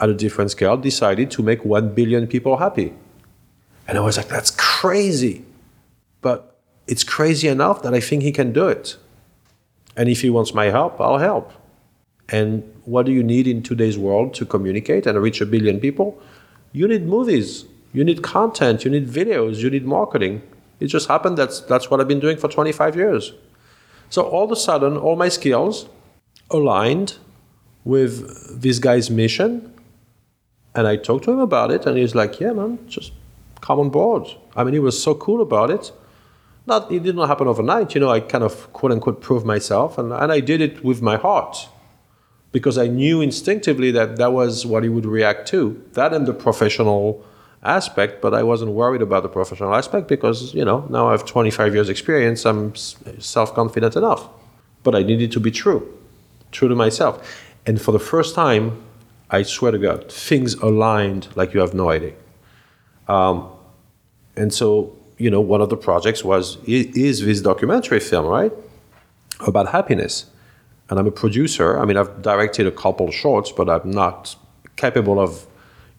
[0.00, 2.94] at a different scale, decided to make 1 billion people happy.
[3.88, 5.44] And I was like, that's crazy.
[6.20, 8.96] But it's crazy enough that I think he can do it.
[9.96, 11.52] And if he wants my help, I'll help.
[12.28, 16.20] And what do you need in today's world to communicate and reach a billion people?
[16.72, 17.64] You need movies.
[17.92, 20.42] You need content, you need videos, you need marketing.
[20.80, 23.32] It just happened that's that's what I've been doing for 25 years.
[24.10, 25.88] So all of a sudden, all my skills
[26.50, 27.18] aligned
[27.84, 29.72] with this guy's mission.
[30.74, 33.12] And I talked to him about it, and he's like, Yeah, man, just
[33.60, 34.28] come on board.
[34.56, 35.92] I mean, he was so cool about it.
[36.66, 39.98] Not it did not happen overnight, you know, I kind of quote unquote proved myself
[39.98, 41.68] and, and I did it with my heart.
[42.52, 45.82] Because I knew instinctively that that was what he would react to.
[45.94, 47.24] That and the professional
[47.62, 51.24] aspect, but I wasn't worried about the professional aspect because, you know, now I have
[51.24, 54.28] 25 years experience, I'm self-confident enough.
[54.82, 55.96] But I needed to be true,
[56.50, 57.40] true to myself.
[57.66, 58.82] And for the first time,
[59.30, 62.14] I swear to God, things aligned like you have no idea.
[63.06, 63.48] Um,
[64.36, 68.52] and so, you know, one of the projects was is this documentary film, right,
[69.46, 70.26] about happiness.
[70.90, 71.78] And I'm a producer.
[71.78, 74.36] I mean, I've directed a couple shorts, but I'm not
[74.76, 75.46] capable of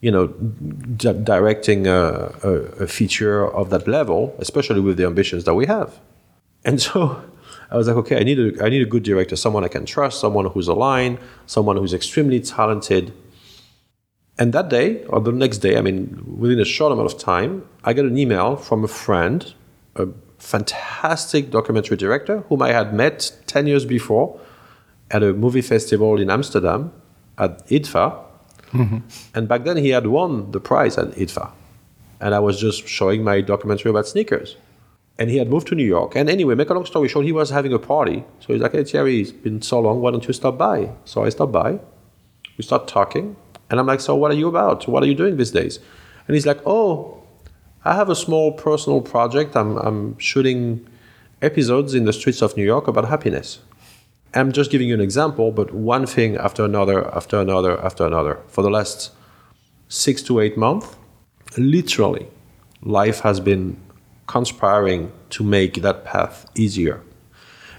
[0.04, 2.02] you know, di- directing a,
[2.44, 2.52] a,
[2.84, 5.98] a, feature of that level, especially with the ambitions that we have.
[6.66, 7.24] And so
[7.72, 9.86] I was like, okay, I need a, I need a good director, someone I can
[9.86, 13.14] trust, someone who's aligned, someone who's extremely talented.
[14.38, 17.64] And that day, or the next day, I mean, within a short amount of time,
[17.86, 19.54] I got an email from a friend,
[19.96, 24.38] a fantastic documentary director whom I had met 10 years before
[25.12, 26.92] at a movie festival in Amsterdam
[27.38, 28.20] at IDFA.
[28.74, 28.98] Mm-hmm.
[29.36, 31.52] And back then he had won the prize at IDFA.
[32.20, 34.56] And I was just showing my documentary about sneakers.
[35.20, 36.16] And he had moved to New York.
[36.16, 38.24] And anyway, make a long story short, he was having a party.
[38.40, 40.02] So he's like, hey, Thierry, it's been so long.
[40.02, 40.90] Why don't you stop by?
[41.06, 41.80] So I stopped by.
[42.58, 43.36] We start talking.
[43.70, 44.88] And I'm like, so what are you about?
[44.88, 45.80] What are you doing these days?
[46.28, 47.22] And he's like, oh,
[47.86, 49.56] I have a small personal project.
[49.56, 50.88] I'm, I'm shooting
[51.42, 53.60] episodes in the streets of New York about happiness.
[54.36, 58.40] I'm just giving you an example, but one thing after another, after another, after another.
[58.48, 59.12] For the last
[59.90, 60.96] six to eight months,
[61.58, 62.28] literally,
[62.82, 63.78] life has been
[64.26, 67.02] conspiring to make that path easier.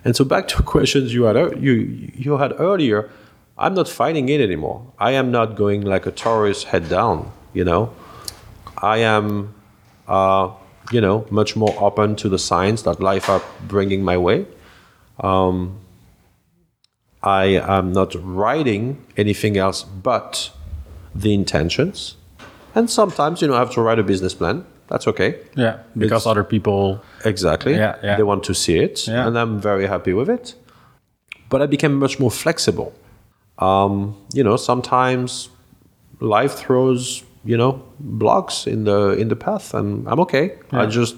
[0.05, 1.73] And so back to questions you had you
[2.15, 3.11] you had earlier,
[3.59, 4.93] I'm not fighting it anymore.
[4.99, 7.33] I am not going like a tourist head down.
[7.53, 7.95] You know,
[8.79, 9.55] I am,
[10.09, 10.51] uh,
[10.93, 14.47] you know, much more open to the signs that life are bringing my way.
[15.21, 15.79] Um,
[17.25, 17.45] I
[17.79, 20.51] am not writing anything else but
[21.15, 22.17] the intentions.
[22.75, 24.65] And sometimes, you know, I have to write a business plan.
[24.89, 25.37] That's okay.
[25.57, 27.01] Yeah, because It's- other people.
[27.25, 27.73] Exactly.
[27.75, 28.17] Yeah, yeah.
[28.17, 29.27] They want to see it, Yeah.
[29.27, 30.55] and I'm very happy with it.
[31.49, 32.93] But I became much more flexible.
[33.59, 35.49] Um, you know, sometimes
[36.21, 40.53] life throws you know blocks in the in the path, and I'm okay.
[40.73, 41.17] I just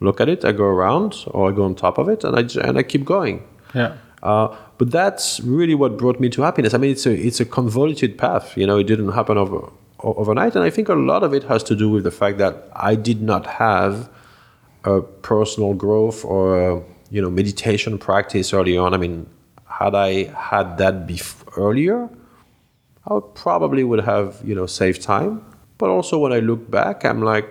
[0.00, 2.42] look at it, I go around, or I go on top of it, and I
[2.42, 3.42] j- and I keep going.
[3.74, 3.92] Yeah.
[4.22, 6.74] Uh, but that's really what brought me to happiness.
[6.74, 8.56] I mean, it's a it's a convoluted path.
[8.56, 9.70] You know, it didn't happen over
[10.00, 12.68] overnight, and I think a lot of it has to do with the fact that
[12.74, 14.08] I did not have
[14.84, 18.94] a personal growth or a, you know meditation practice early on.
[18.94, 19.26] I mean,
[19.66, 22.08] had I had that bef- earlier,
[23.06, 25.44] I would probably would have you know saved time.
[25.78, 27.46] But also, when I look back, I'm like,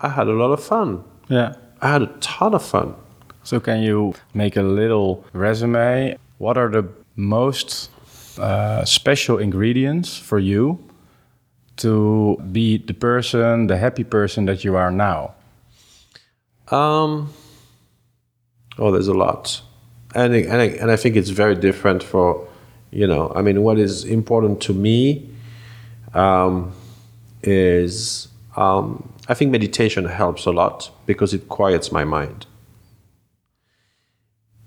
[0.00, 1.04] I had a lot of fun.
[1.28, 1.54] Yeah.
[1.80, 2.94] I had a ton of fun.
[3.42, 6.18] So can you make a little resume?
[6.40, 7.90] What are the most
[8.38, 10.82] uh, special ingredients for you
[11.76, 15.34] to be the person, the happy person that you are now?
[16.68, 17.30] Um,
[18.78, 19.60] oh, there's a lot,
[20.14, 22.48] and and I, and I think it's very different for,
[22.90, 25.28] you know, I mean, what is important to me,
[26.14, 26.72] um,
[27.42, 32.46] is um, I think meditation helps a lot because it quiets my mind.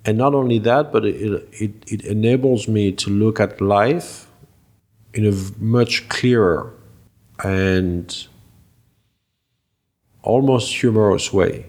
[0.06, 4.28] And not only that, but it, it, it enables me to look at life
[5.14, 5.34] in a
[5.64, 6.74] much clearer
[7.44, 8.28] and
[10.22, 11.66] almost humorous way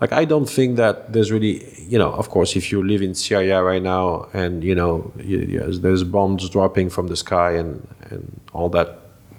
[0.00, 3.16] like I don't think that there's really, you know, of course, if you live in
[3.16, 7.84] Syria right now and you know you, you- there's bombs dropping from the sky and
[8.10, 8.88] and all that,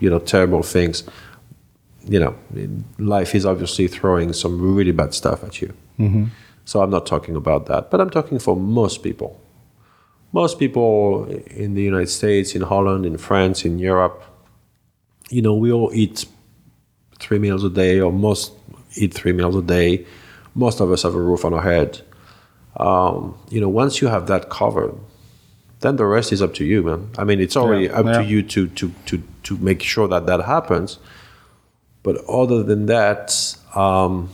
[0.01, 1.03] you know, terrible things,
[2.05, 2.36] you know,
[2.97, 5.74] life is obviously throwing some really bad stuff at you.
[5.97, 6.26] Mm-hmm.
[6.70, 9.42] So I'm not talking about that, but I'm talking for most people.
[10.34, 14.24] Most people in the United States, in Holland, in France, in Europe,
[15.32, 16.28] you know, we all eat
[17.18, 18.54] three meals a day, or most
[18.96, 20.06] eat three meals a day.
[20.54, 22.02] Most of us have a roof on our head.
[22.78, 24.94] Um, you know, once you have that covered,
[25.80, 27.10] then the rest is up to you, man.
[27.18, 28.18] I mean, it's already Yeah, up yeah.
[28.20, 31.00] to you to, to, to, to make sure that that happens.
[32.04, 34.30] But other than that, um,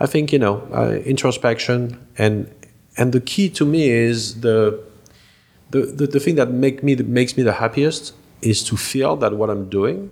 [0.00, 2.52] I think you know uh, introspection and
[2.96, 4.82] and the key to me is the
[5.70, 9.16] the, the, the thing that make me that makes me the happiest is to feel
[9.16, 10.10] that what I'm doing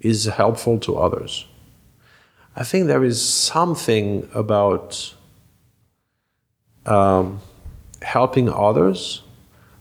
[0.00, 1.46] is helpful to others.
[2.56, 5.14] I think there is something about
[6.86, 7.40] um,
[8.02, 9.22] helping others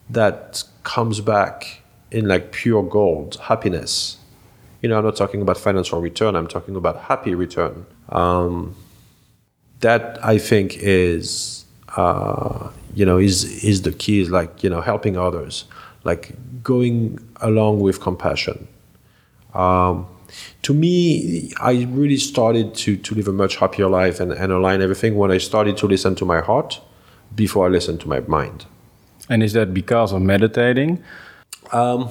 [0.10, 4.18] that comes back in like pure gold, happiness.
[4.82, 6.36] You know, I'm not talking about financial return.
[6.36, 7.86] I'm talking about happy return.
[8.10, 8.76] Um,
[9.80, 11.66] that I think is,
[11.96, 14.22] uh, you know, is is the key.
[14.22, 15.66] Is like you know, helping others,
[16.04, 18.68] like going along with compassion.
[19.54, 20.08] Um,
[20.64, 24.82] to me, I really started to, to live a much happier life and, and align
[24.82, 26.82] everything when I started to listen to my heart
[27.36, 28.66] before I listened to my mind.
[29.30, 31.04] And is that because of meditating?
[31.72, 32.10] Um,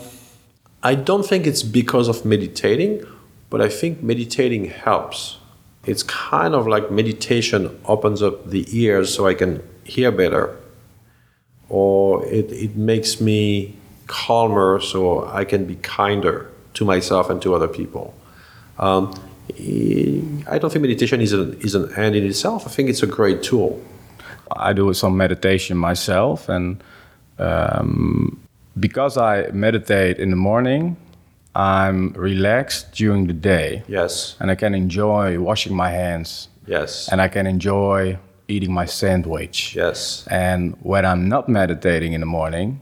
[0.82, 3.04] I don't think it's because of meditating,
[3.50, 5.38] but I think meditating helps.
[5.86, 10.56] It's kind of like meditation opens up the ears so I can hear better,
[11.68, 13.76] or it, it makes me
[14.06, 18.14] calmer so I can be kinder to myself and to other people.
[18.78, 19.14] Um,
[20.48, 22.66] I don't think meditation is an, is an end in itself.
[22.66, 23.80] I think it's a great tool.
[24.56, 26.82] I do some meditation myself, and
[27.38, 28.40] um,
[28.78, 30.96] because I meditate in the morning,
[31.56, 37.20] I'm relaxed during the day, Yes, and I can enjoy washing my hands, yes, and
[37.22, 39.74] I can enjoy eating my sandwich.
[39.74, 40.26] Yes.
[40.30, 42.80] And when I'm not meditating in the morning,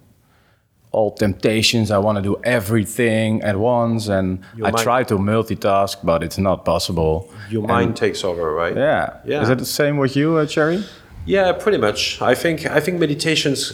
[0.93, 4.09] all temptations, I want to do everything at once.
[4.09, 7.31] And Your I mind- try to multitask, but it's not possible.
[7.51, 8.77] Your mind takes over, right?
[8.77, 9.05] Yeah.
[9.25, 9.43] Yeah.
[9.43, 10.85] Is it the same with you, uh, Thierry?
[11.27, 12.20] Yeah, pretty much.
[12.20, 13.72] I think I think meditations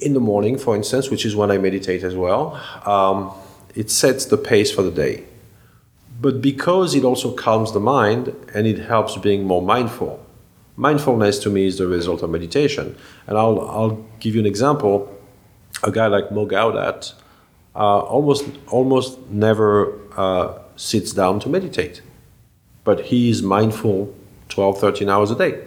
[0.00, 2.42] in the morning, for instance, which is when I meditate as well,
[2.84, 3.30] um,
[3.74, 5.24] it sets the pace for the day.
[6.20, 10.24] But because it also calms the mind and it helps being more mindful.
[10.76, 12.96] Mindfulness to me is the result of meditation.
[13.26, 15.10] And I'll I'll give you an example.
[15.82, 17.14] A guy like Mo Gawdat
[17.74, 22.02] uh, almost almost never uh, sits down to meditate
[22.84, 24.14] but he is mindful
[24.48, 25.62] 12 13 hours a day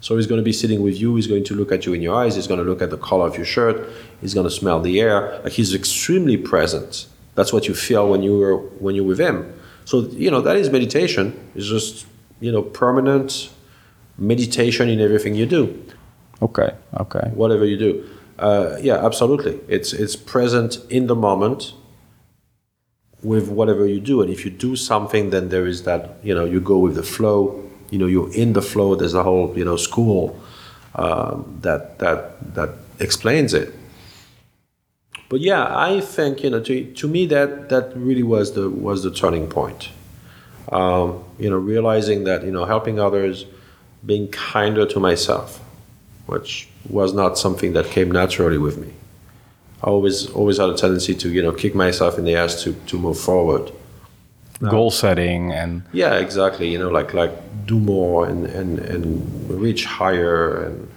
[0.00, 2.02] so he's going to be sitting with you he's going to look at you in
[2.02, 3.88] your eyes he's going to look at the color of your shirt
[4.20, 7.06] he's going to smell the air like he's extremely present
[7.38, 9.36] that's what you feel when you are when you're with him.
[9.84, 11.26] So you know that is meditation.
[11.54, 12.04] It's just
[12.40, 13.50] you know permanent
[14.18, 15.62] meditation in everything you do.
[16.42, 16.70] Okay.
[17.04, 17.26] Okay.
[17.42, 17.92] whatever you do.
[18.40, 19.54] Uh, yeah absolutely.
[19.68, 21.74] It's it's present in the moment
[23.22, 24.20] with whatever you do.
[24.22, 27.08] And if you do something then there is that you know you go with the
[27.16, 27.38] flow.
[27.92, 28.96] You know you're in the flow.
[28.96, 30.22] There's a whole you know school
[30.96, 32.18] um, that that
[32.54, 33.77] that explains it
[35.28, 39.02] but yeah i think you know to, to me that that really was the was
[39.02, 39.90] the turning point
[40.72, 43.46] um, you know realizing that you know helping others
[44.04, 45.60] being kinder to myself
[46.26, 48.92] which was not something that came naturally with me
[49.82, 52.72] I always always had a tendency to you know kick myself in the ass to
[52.86, 53.70] to move forward.
[54.60, 56.68] Goal setting and Yeah, exactly.
[56.72, 57.30] You know, like like
[57.66, 60.88] do more and and and reach higher and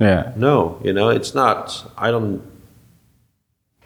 [0.00, 0.32] yeah.
[0.36, 1.92] no, you know, it's not.
[1.96, 2.42] I don't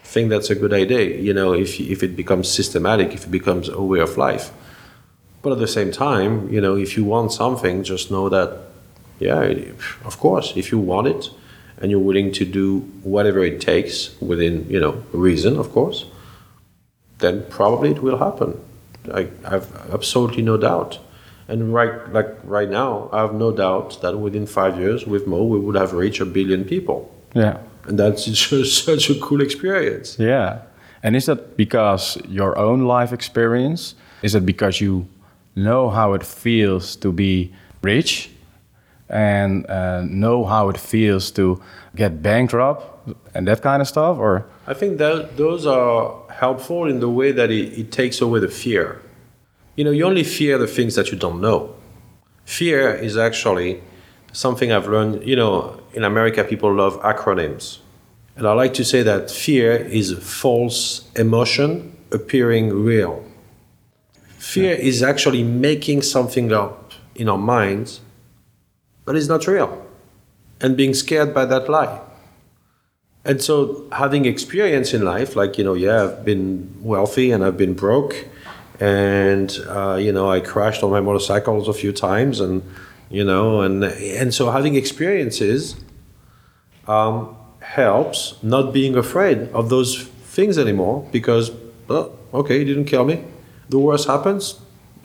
[0.03, 1.17] think that's a good idea.
[1.19, 4.51] You know, if if it becomes systematic, if it becomes a way of life.
[5.41, 8.61] But at the same time, you know, if you want something, just know that,
[9.19, 9.41] yeah,
[10.03, 11.29] of course, if you want it,
[11.77, 16.05] and you're willing to do whatever it takes within, you know, reason, of course,
[17.19, 18.59] then probably it will happen.
[19.13, 20.99] I have absolutely no doubt.
[21.47, 25.43] And right, like right now, I have no doubt that within five years, with Mo,
[25.43, 27.57] we would have reached a billion people, Yeah.
[27.87, 30.17] and that's just such a cool experience.
[30.19, 30.61] Yeah.
[31.03, 33.93] And is that because your own life experience?
[34.23, 35.05] Is it because you
[35.55, 38.31] know how it feels to be rich
[39.07, 41.61] and uh, know how it feels to
[41.95, 44.17] get bankrupt and that kind of stuff?
[44.17, 48.39] Or I think that those are helpful in the way that it, it takes away
[48.39, 48.99] the fear.
[49.75, 51.75] You know, you only fear the things that you don't know.
[52.45, 53.81] Fear is actually
[54.31, 55.25] something I've learned.
[55.27, 57.79] You know, in America, people love acronyms.
[58.35, 63.23] And I like to say that fear is a false emotion appearing real.
[64.37, 64.81] Fear hmm.
[64.81, 68.01] is actually making something up in our minds,
[69.05, 69.85] but it's not real,
[70.61, 72.01] and being scared by that lie.
[73.23, 77.57] And so, having experience in life, like, you know, yeah, I've been wealthy and I've
[77.57, 78.27] been broke,
[78.79, 82.61] and, uh, you know, I crashed on my motorcycles a few times, and,
[83.09, 85.75] you know, and, and so having experiences
[86.87, 91.51] um, helps not being afraid of those things anymore because,
[91.89, 93.23] oh, okay, it didn't kill me.
[93.69, 94.59] The worst happens,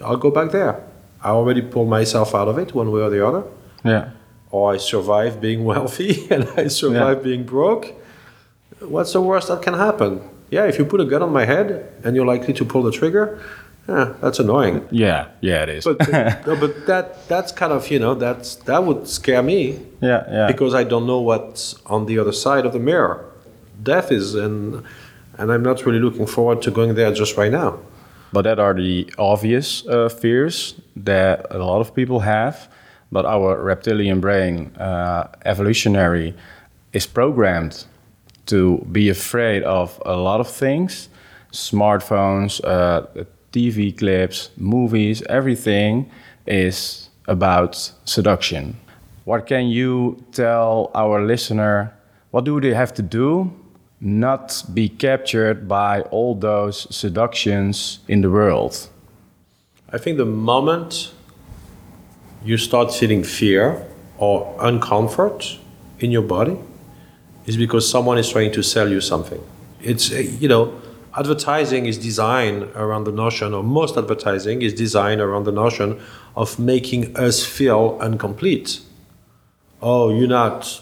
[0.05, 0.83] I'll go back there.
[1.23, 3.45] I already pulled myself out of it one way or the other
[3.85, 4.11] yeah,
[4.51, 7.23] or I survive being wealthy and I survive Yeah.
[7.23, 7.93] being broke,
[8.81, 10.23] what's the worst that can happen?
[10.51, 12.91] Yeah, if you put a gun on my head and you're likely to pull the
[12.91, 13.41] trigger,
[13.89, 14.87] yeah, that's annoying.
[14.91, 15.85] yeah, yeah, it is.
[15.85, 15.99] But
[16.47, 20.47] no, but that that's kind of you know that's that would scare me yeah, yeah.
[20.47, 23.25] because I don't know what's on the other side of the mirror.
[23.83, 24.85] Death is and
[25.39, 27.79] and I'm not really looking forward to going there just right now.
[28.33, 32.69] But that are the obvious uh, fears that a lot of people have.
[33.13, 36.35] But our reptilian brain, uh, evolutionary,
[36.93, 37.87] is programmed
[38.51, 41.09] to be afraid of a lot of things
[41.53, 46.09] smartphones, uh, TV clips, movies, everything
[46.47, 48.77] is about seduction.
[49.25, 51.93] What can you tell our listener?
[52.31, 53.53] What do they have to do
[54.01, 58.89] not be captured by all those seductions in the world?
[59.93, 61.13] I think the moment
[62.45, 63.85] you start feeling fear
[64.19, 65.59] or uncomfort
[65.99, 66.57] in your body
[67.51, 69.43] is because someone is trying to sell you something.
[69.91, 70.63] It's, uh, you know,
[71.23, 76.01] advertising is designed around the notion, or most advertising is designed around the notion
[76.37, 78.81] of making us feel incomplete.
[79.83, 80.81] Oh, you're not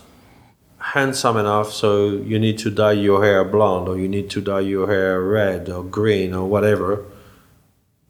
[0.78, 1.90] handsome enough, so
[2.30, 5.70] you need to dye your hair blonde, or you need to dye your hair red
[5.70, 7.04] or green or whatever.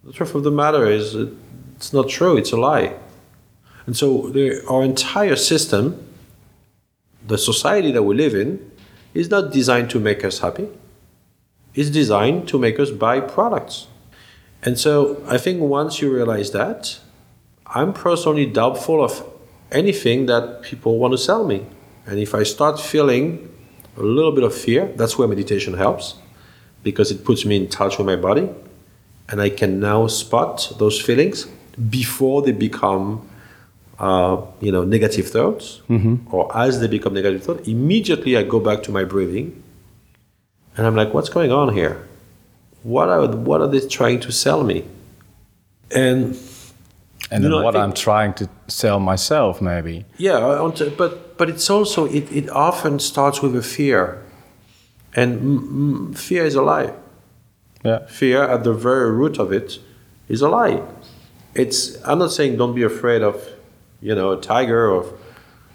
[0.02, 1.14] The truth of the matter is,
[1.76, 2.96] it's not true, it's a lie.
[3.86, 4.08] And so
[4.68, 5.84] our entire system,
[7.28, 8.70] the society that we live in,
[9.14, 10.68] is not designed to make us happy.
[11.74, 13.86] It's designed to make us buy products.
[14.62, 16.98] And so I think once you realize that,
[17.66, 19.24] I'm personally doubtful of
[19.70, 21.66] anything that people want to sell me.
[22.06, 23.54] And if I start feeling
[23.96, 26.14] a little bit of fear, that's where meditation helps
[26.82, 28.48] because it puts me in touch with my body
[29.28, 31.46] and I can now spot those feelings
[31.90, 33.28] before they become
[33.98, 35.80] uh, you know negative thoughts
[36.30, 39.46] or as they become negative thoughts immediately i go back to my breathing
[40.76, 42.06] and i'm like what's going on here
[42.84, 44.84] what are what are they trying to sell me
[45.90, 46.36] and
[47.30, 50.04] And You know, what think- I'm trying to sell myself, maybe.
[50.16, 54.02] yeah to- but but it's also it, it often starts with a fear
[55.14, 56.90] and mm, mm, fear is a lie
[57.84, 58.00] Yeah.
[58.20, 59.78] fear at the very root of it
[60.28, 60.80] is a lie.
[61.54, 61.78] It's
[62.08, 63.36] I'm not saying don't be afraid of,
[64.00, 65.18] you know, a tiger or,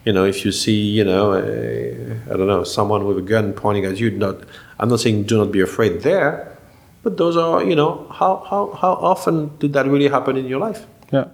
[0.05, 3.53] you know, if you see, you know, a, I don't know, someone with a gun
[3.53, 4.11] pointing at you.
[4.11, 4.43] Not
[4.79, 6.57] I'm not saying do not be afraid there,
[7.03, 10.59] but those are, you know, how how how often did that really happen in your
[10.59, 10.85] life?
[11.11, 11.25] Yeah.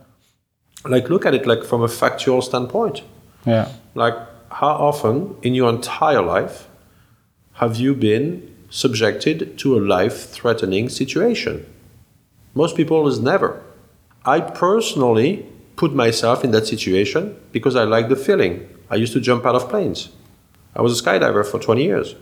[0.86, 3.02] Like look at it like from a factual standpoint.
[3.46, 3.72] Yeah.
[3.96, 4.16] Like,
[4.52, 6.68] how often in your entire life
[7.54, 11.66] have you been subjected to a life threatening situation?
[12.54, 13.62] Most people is never.
[14.26, 15.46] I personally
[15.80, 18.68] put myself in that situation because I like the feeling.
[18.90, 20.10] I used to jump out of planes.
[20.76, 22.16] I was a skydiver for 20 years.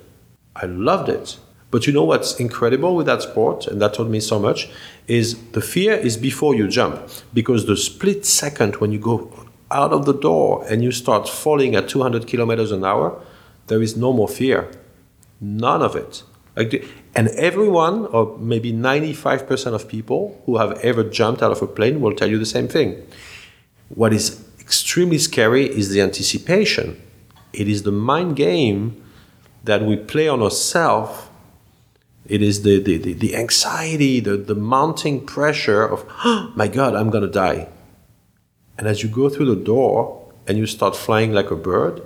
[0.55, 1.39] I loved it.
[1.71, 4.69] But you know what's incredible with that sport, and that taught me so much,
[5.07, 7.09] is the fear is before you jump.
[7.33, 9.15] Because the split second when you go
[9.71, 13.19] out of the door and you start falling at 200 kilometers an hour,
[13.65, 14.69] there is no more fear.
[15.41, 16.21] None of it.
[16.55, 21.63] Like the, and everyone, or maybe 95% of people who have ever jumped out of
[21.63, 23.03] a plane will tell you the same thing.
[23.89, 27.01] What is extremely scary is the anticipation.
[27.53, 29.03] It is the mind game
[29.63, 31.27] that we play on ourselves.
[32.25, 36.95] It is the, the, the, the anxiety, the, the mounting pressure of, oh, my God,
[36.95, 37.69] I'm going to die.
[38.77, 42.01] And as you go through the door and you start flying like a bird,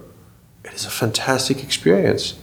[0.63, 2.35] it is a fantastic experience.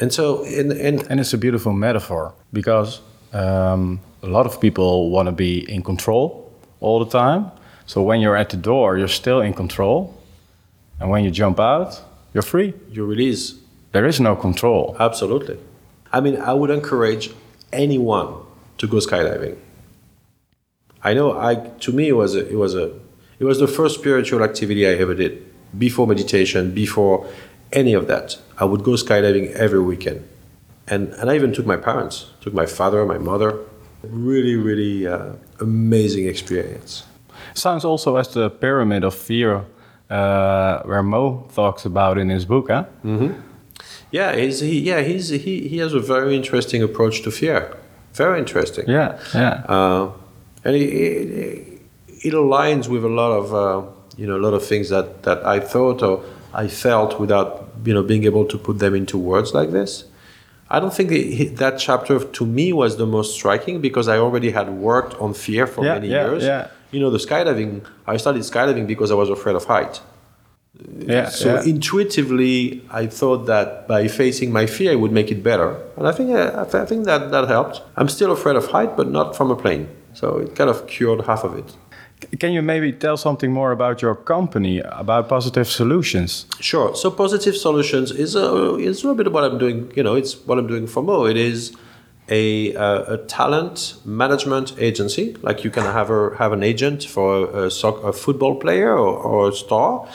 [0.00, 3.00] And so, in, in, And it's a beautiful metaphor because
[3.32, 7.50] um, a lot of people want to be in control all the time.
[7.86, 10.14] So when you're at the door, you're still in control.
[11.00, 12.02] And when you jump out,
[12.34, 12.74] you're free.
[12.90, 13.54] you release
[13.92, 14.96] There is no control.
[14.98, 15.58] Absolutely.
[16.12, 17.30] I mean, I would encourage
[17.72, 18.34] anyone
[18.78, 19.56] to go skydiving.
[21.02, 21.38] I know.
[21.38, 22.92] I to me it was a, it was a
[23.38, 25.32] it was the first spiritual activity I ever did
[25.78, 27.26] before meditation, before
[27.72, 28.38] any of that.
[28.58, 30.26] I would go skydiving every weekend,
[30.88, 33.58] and and I even took my parents, took my father, my mother.
[34.02, 37.04] Really, really uh, amazing experience.
[37.56, 39.64] Sounds also as the pyramid of fear,
[40.10, 42.84] uh, where Mo talks about in his book, huh?
[44.10, 47.76] Yeah, he's, he yeah he's he, he has a very interesting approach to fear.
[48.14, 48.84] Very interesting.
[48.88, 49.64] Yeah, yeah.
[49.68, 50.10] uh,
[50.64, 51.82] and it, it,
[52.24, 53.82] it aligns with a lot of uh,
[54.16, 56.22] you know a lot of things that that I thought or
[56.54, 60.04] I felt without you know being able to put them into words like this.
[60.68, 61.10] I don't think
[61.58, 65.66] that chapter to me was the most striking because I already had worked on fear
[65.66, 66.42] for Yeah, many yeah, years.
[66.44, 66.68] yeah.
[66.92, 67.84] You know, the skydiving.
[68.06, 70.00] I started skydiving because I was afraid of height.
[70.98, 71.62] yeah, So yeah.
[71.64, 76.12] intuitively, I thought that by facing my fear, it would make it better, and I
[76.12, 77.82] think uh, I, I think that that helped.
[77.96, 81.22] I'm still afraid of height, but not from a plane, so it kind of cured
[81.26, 81.76] half of it.
[82.40, 86.46] Can you maybe tell something more about your company, about Positive Solutions?
[86.60, 86.94] Sure.
[86.96, 89.92] So positive solutions is a is a little bit of what I'm doing.
[89.96, 91.26] You know, it's what I'm doing for Mo.
[91.26, 91.72] It is
[92.28, 95.36] a uh, a talent management agency.
[95.42, 98.92] Like you can have a have an agent for a, a, soc- a football player
[98.92, 100.08] or, or a star.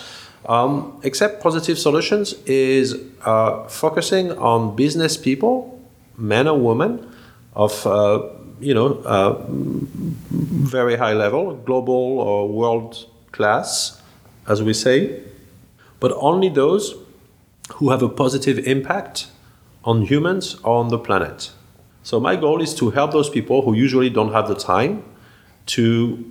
[0.48, 5.80] Um, except positive solutions is uh, focusing on business people,
[6.18, 7.08] men or women,
[7.56, 8.24] of uh,
[8.60, 14.02] you know uh, very high level, global or world class,
[14.48, 15.22] as we say
[16.02, 16.96] but only those
[17.76, 19.28] who have a positive impact
[19.86, 21.52] on humans or on the planet.
[22.04, 25.04] So my goal is to help those people who usually don't have the time
[25.68, 26.26] to,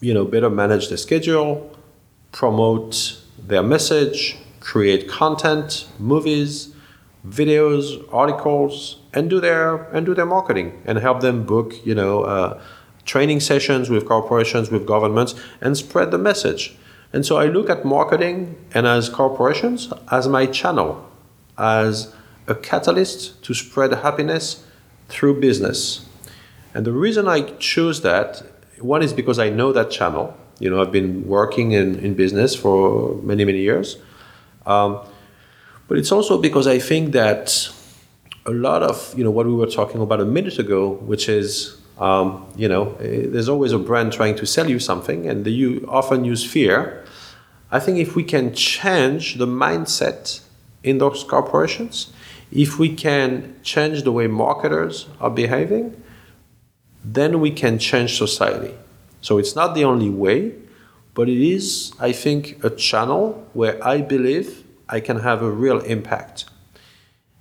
[0.00, 1.76] you know, better manage their schedule,
[2.32, 6.74] promote their message, create content, movies,
[7.26, 12.22] videos, articles, and do their and do their marketing and help them book, you know,
[12.22, 12.60] uh,
[13.04, 16.76] training sessions with corporations, with governments, and spread the message.
[17.12, 21.06] And so I look at marketing and as corporations as my channel,
[21.58, 22.14] as
[22.46, 24.64] a catalyst to spread happiness
[25.12, 26.06] through business.
[26.74, 28.42] And the reason I choose that,
[28.80, 30.34] one is because I know that channel.
[30.58, 33.98] You know, I've been working in, in business for many, many years.
[34.64, 35.00] Um,
[35.86, 37.68] but it's also because I think that
[38.46, 41.76] a lot of, you know, what we were talking about a minute ago, which is,
[41.98, 45.84] um, you know, eh, there's always a brand trying to sell you something and you
[45.88, 47.04] often use fear.
[47.70, 50.40] I think if we can change the mindset
[50.82, 52.12] in those corporations,
[52.52, 56.00] if we can change the way marketers are behaving,
[57.04, 58.74] then we can change society.
[59.22, 60.54] So it's not the only way,
[61.14, 65.80] but it is, I think, a channel where I believe I can have a real
[65.80, 66.44] impact.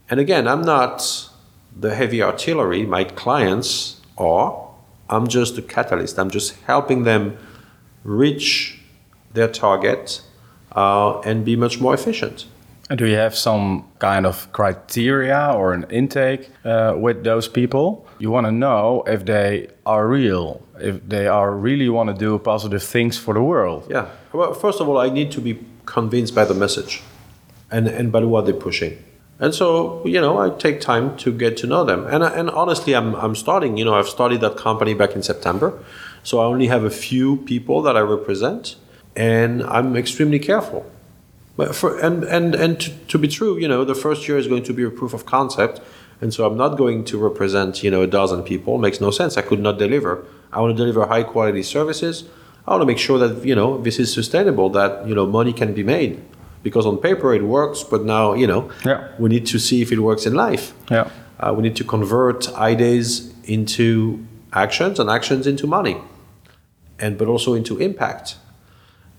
[0.09, 1.29] And again, I'm not
[1.77, 4.67] the heavy artillery, my clients are.
[5.09, 6.17] I'm just a catalyst.
[6.17, 7.37] I'm just helping them
[8.03, 8.79] reach
[9.33, 10.21] their target
[10.73, 12.45] uh, and be much more efficient.
[12.91, 18.05] And do you have some kind of criteria or an intake uh, with those people?
[18.19, 22.37] You want to know if they are real, if they are really want to do
[22.37, 23.87] positive things for the world.
[23.89, 24.09] Yeah.
[24.33, 27.01] Well, first of all, I need to be convinced by the message
[27.71, 29.01] and, and by what they're pushing.
[29.39, 32.05] And so, you know, I take time to get to know them.
[32.07, 35.81] And, and honestly, I'm, I'm starting, you know, I've started that company back in September.
[36.23, 38.75] So I only have a few people that I represent,
[39.15, 40.90] and I'm extremely careful
[41.67, 44.63] for, and and and to, to, be true, you know, the first year is going
[44.63, 45.81] to be a proof of concept,
[46.21, 48.77] and so I'm not going to represent you know a dozen people.
[48.77, 49.37] Makes no sense.
[49.37, 50.25] I could not deliver.
[50.51, 52.25] I want to deliver high quality services.
[52.67, 54.69] I want to make sure that you know this is sustainable.
[54.69, 56.21] That you know money can be made,
[56.63, 59.09] because on paper it works, but now you know yeah.
[59.19, 60.73] we need to see if it works in life.
[60.89, 61.09] Yeah.
[61.39, 64.23] Uh, we need to convert ideas into
[64.53, 65.97] actions and actions into money,
[66.99, 68.37] and but also into impact.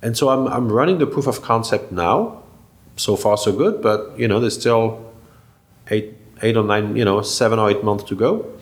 [0.02, 2.42] And so I'm, I'm running the proof of concept now.
[2.96, 5.12] So far, so good, but you know, there's still
[5.90, 8.52] eight, eight or nine, you know, seven or eight months to go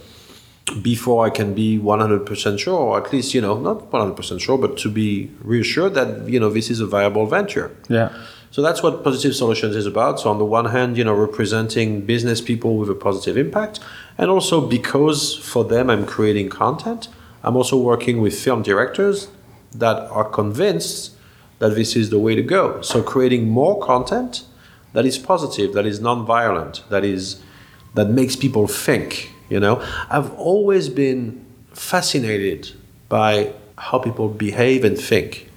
[0.83, 4.77] before I can be 100% sure, or at least, you know, not 100% sure, but
[4.79, 7.77] to be reassured that, you know, this is a viable venture.
[7.89, 8.13] Yeah.
[8.53, 10.21] So that's what Positive Solutions is about.
[10.21, 13.81] So on the one hand, you know, representing business people with a positive impact,
[14.19, 17.09] and also because for them I'm creating content,
[17.43, 19.29] I'm also working with film directors
[19.73, 21.13] that are convinced
[21.61, 22.81] that this is the way to go.
[22.83, 24.45] So creating more content
[24.93, 27.41] that is positive, that is non-violent, that is
[27.95, 29.31] that makes people think.
[29.49, 32.73] You know, I've always been fascinated
[33.09, 35.49] by how people behave and think,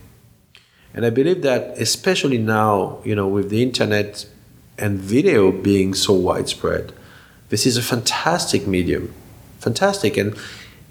[0.93, 4.25] and I believe that especially now, you know, with the internet
[4.77, 6.91] and video being so widespread,
[7.49, 9.13] this is a fantastic medium,
[9.59, 10.35] fantastic, and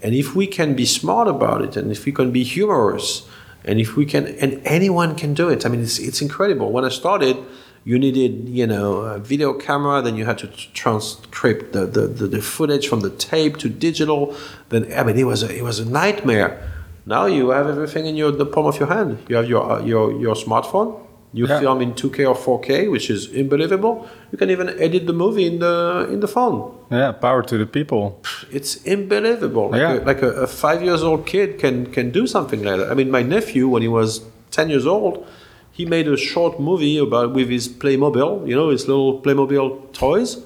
[0.01, 3.27] and if we can be smart about it, and if we can be humorous
[3.65, 5.65] and if we can, and anyone can do it.
[5.65, 6.71] I mean, it's, it's incredible.
[6.71, 7.37] When I started,
[7.85, 12.27] you needed, you know, a video camera, then you had to transcript the, the, the,
[12.27, 14.35] the, footage from the tape to digital.
[14.69, 16.69] Then, I mean, it was a, it was a nightmare.
[17.05, 19.19] Now you have everything in your, the palm of your hand.
[19.27, 21.59] You have your, uh, your, your smartphone, you yeah.
[21.59, 24.07] film in 2K or 4K, which is unbelievable.
[24.31, 26.77] You can even edit the movie in the in the phone.
[26.91, 28.21] Yeah, power to the people.
[28.51, 29.71] It's unbelievable.
[29.71, 29.93] Like, yeah.
[29.93, 32.91] a, like a, a five years old kid can can do something like that.
[32.91, 35.25] I mean, my nephew, when he was 10 years old,
[35.71, 40.37] he made a short movie about with his Playmobil, you know, his little Playmobil toys.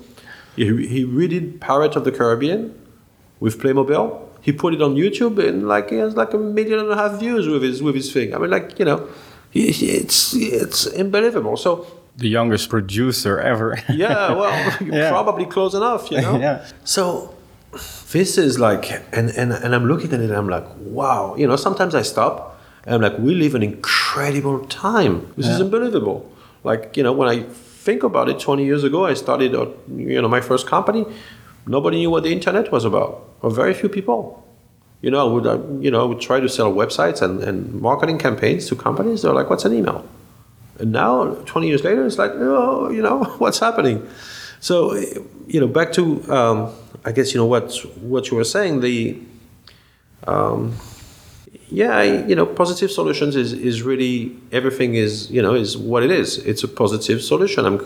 [0.55, 2.73] He, he redid Pirate of the Caribbean
[3.41, 4.23] with Playmobil.
[4.39, 7.19] He put it on YouTube and like he has like a million and a half
[7.19, 8.33] views with his with his thing.
[8.33, 9.09] I mean, like you know
[9.57, 11.57] it's it's unbelievable.
[11.57, 13.77] So the youngest producer ever.
[13.89, 15.09] yeah, well, yeah.
[15.09, 16.39] probably close enough, you know.
[16.45, 16.65] yeah.
[16.83, 17.35] So
[18.11, 21.35] this is like, and, and and I'm looking at it, and I'm like, wow.
[21.35, 25.31] You know, sometimes I stop, and I'm like, we live an incredible time.
[25.37, 25.55] This yeah.
[25.55, 26.31] is unbelievable.
[26.63, 30.21] Like, you know, when I think about it, 20 years ago, I started, uh, you
[30.21, 31.05] know, my first company.
[31.65, 34.46] Nobody knew what the internet was about, or very few people
[35.01, 38.67] you know, would, uh, you know, would try to sell websites and, and marketing campaigns
[38.67, 39.21] to companies.
[39.21, 40.07] They're like, what's an email?
[40.79, 44.07] And now, 20 years later, it's like, oh, you know, what's happening?
[44.59, 44.95] So,
[45.47, 46.73] you know, back to, um,
[47.05, 49.19] I guess, you know, what, what you were saying, the,
[50.25, 50.75] um,
[51.69, 56.11] yeah, you know, positive solutions is, is really, everything is, you know, is what it
[56.11, 56.37] is.
[56.39, 57.65] It's a positive solution.
[57.65, 57.85] I'm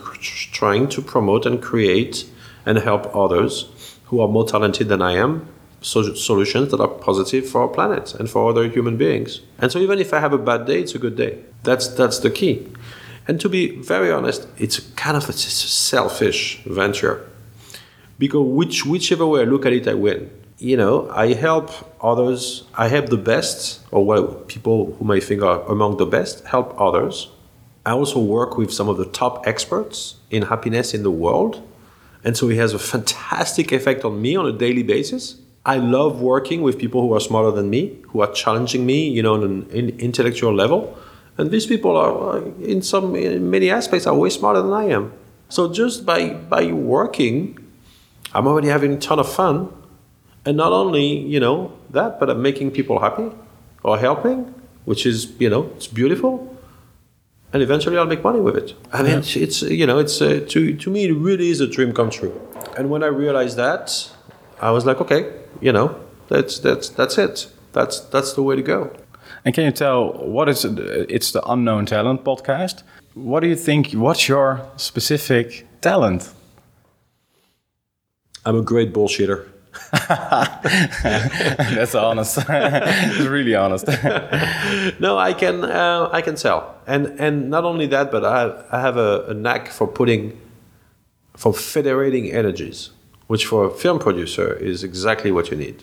[0.52, 2.24] trying to promote and create
[2.64, 3.68] and help others
[4.04, 5.51] who are more talented than I am
[5.82, 9.40] so- solutions that are positive for our planet and for other human beings.
[9.58, 11.38] And so even if I have a bad day, it's a good day.
[11.64, 12.66] That's that's the key.
[13.28, 17.28] And to be very honest, it's a kind of a, a selfish venture
[18.18, 20.30] because which whichever way I look at it, I win.
[20.58, 22.64] You know, I help others.
[22.74, 26.80] I help the best, or what people who I think are among the best, help
[26.80, 27.28] others.
[27.84, 31.60] I also work with some of the top experts in happiness in the world,
[32.22, 36.20] and so it has a fantastic effect on me on a daily basis I love
[36.20, 39.44] working with people who are smarter than me, who are challenging me, you know, on
[39.44, 40.98] an in intellectual level.
[41.38, 44.84] And these people are, uh, in some, in many aspects, are way smarter than I
[44.84, 45.12] am.
[45.48, 47.58] So just by by working,
[48.34, 49.72] I'm already having a ton of fun,
[50.44, 53.30] and not only you know that, but I'm making people happy
[53.84, 56.48] or helping, which is you know it's beautiful.
[57.52, 58.74] And eventually, I'll make money with it.
[58.94, 61.66] I mean, it's, it's you know, it's uh, to to me, it really is a
[61.68, 62.32] dream come true.
[62.76, 64.10] And when I realized that,
[64.60, 65.98] I was like, okay, you know,
[66.28, 67.48] that's that's that's it.
[67.72, 68.90] That's that's the way to go.
[69.44, 70.78] And can you tell what is it?
[71.08, 72.82] it's the Unknown Talent podcast?
[73.14, 73.92] What do you think?
[73.92, 76.32] What's your specific talent?
[78.44, 79.46] I'm a great bullshitter.
[81.74, 82.38] That's honest.
[82.48, 83.86] it's really honest.
[85.00, 88.66] no, I can uh, I can tell, and and not only that, but I have,
[88.72, 90.38] I have a, a knack for putting
[91.36, 92.90] for federating energies,
[93.32, 95.78] which for a film producer is exactly what you need,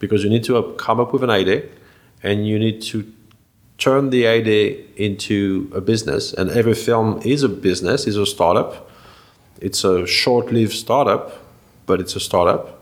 [0.00, 1.62] because you need to come up with an idea,
[2.24, 2.96] and you need to
[3.78, 4.64] turn the idea
[4.96, 6.32] into a business.
[6.32, 8.90] And every film is a business, is a startup.
[9.60, 11.24] It's a short-lived startup,
[11.86, 12.80] but it's a startup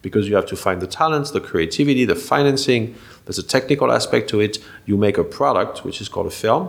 [0.00, 2.94] because you have to find the talents, the creativity, the financing.
[3.24, 4.58] There's a technical aspect to it.
[4.86, 6.68] You make a product, which is called a film,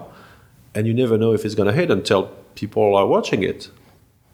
[0.74, 3.70] and you never know if it's going to hit until people are watching it.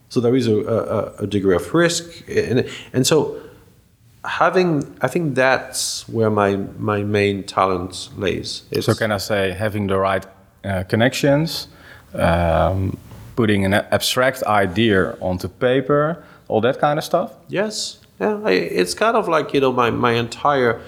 [0.09, 3.41] So there is a, a, a degree of risk, and, and so
[4.23, 8.63] having, I think that's where my my main talent lays.
[8.71, 10.25] It's so can I say having the right
[10.63, 11.67] uh, connections,
[12.13, 12.97] um,
[13.35, 17.33] putting an abstract idea onto paper, all that kind of stuff.
[17.47, 20.81] Yes, yeah, I, it's kind of like you know my my entire.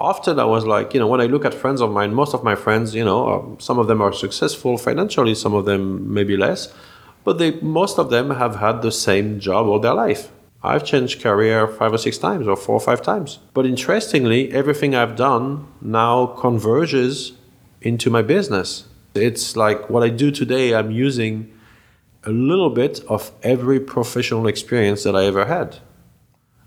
[0.00, 2.42] Often I was like, you know, when I look at friends of mine, most of
[2.42, 6.36] my friends, you know, um, some of them are successful financially, some of them maybe
[6.36, 6.74] less,
[7.24, 10.30] but they most of them have had the same job all their life.
[10.62, 13.38] I've changed career five or six times, or four or five times.
[13.52, 17.32] But interestingly, everything I've done now converges
[17.82, 18.84] into my business.
[19.14, 20.74] It's like what I do today.
[20.74, 21.52] I'm using
[22.24, 25.80] a little bit of every professional experience that I ever had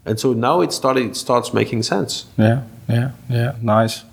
[0.08, 4.04] and so now it started it starts making sense yeah yeah yeah nice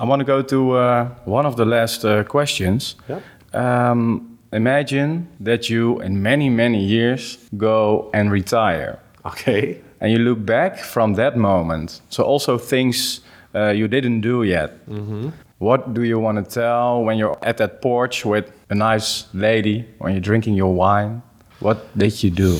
[0.00, 3.20] i want to go to uh, one of the last uh, questions yeah.
[3.52, 10.44] Um, imagine that you in many many years go and retire okay and you look
[10.44, 13.20] back from that moment so also things
[13.54, 15.32] uh, you didn't do yet mm -hmm.
[15.58, 19.84] what do you want to tell when you're at that porch with a nice lady
[19.98, 21.20] when you're drinking your wine
[21.60, 22.52] what did you do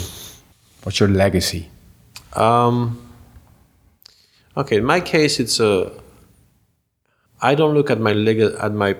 [0.84, 1.68] what's your legacy
[2.36, 2.98] um,
[4.56, 5.90] okay, in my case, it's a.
[7.40, 8.96] I don't look at my leg at my.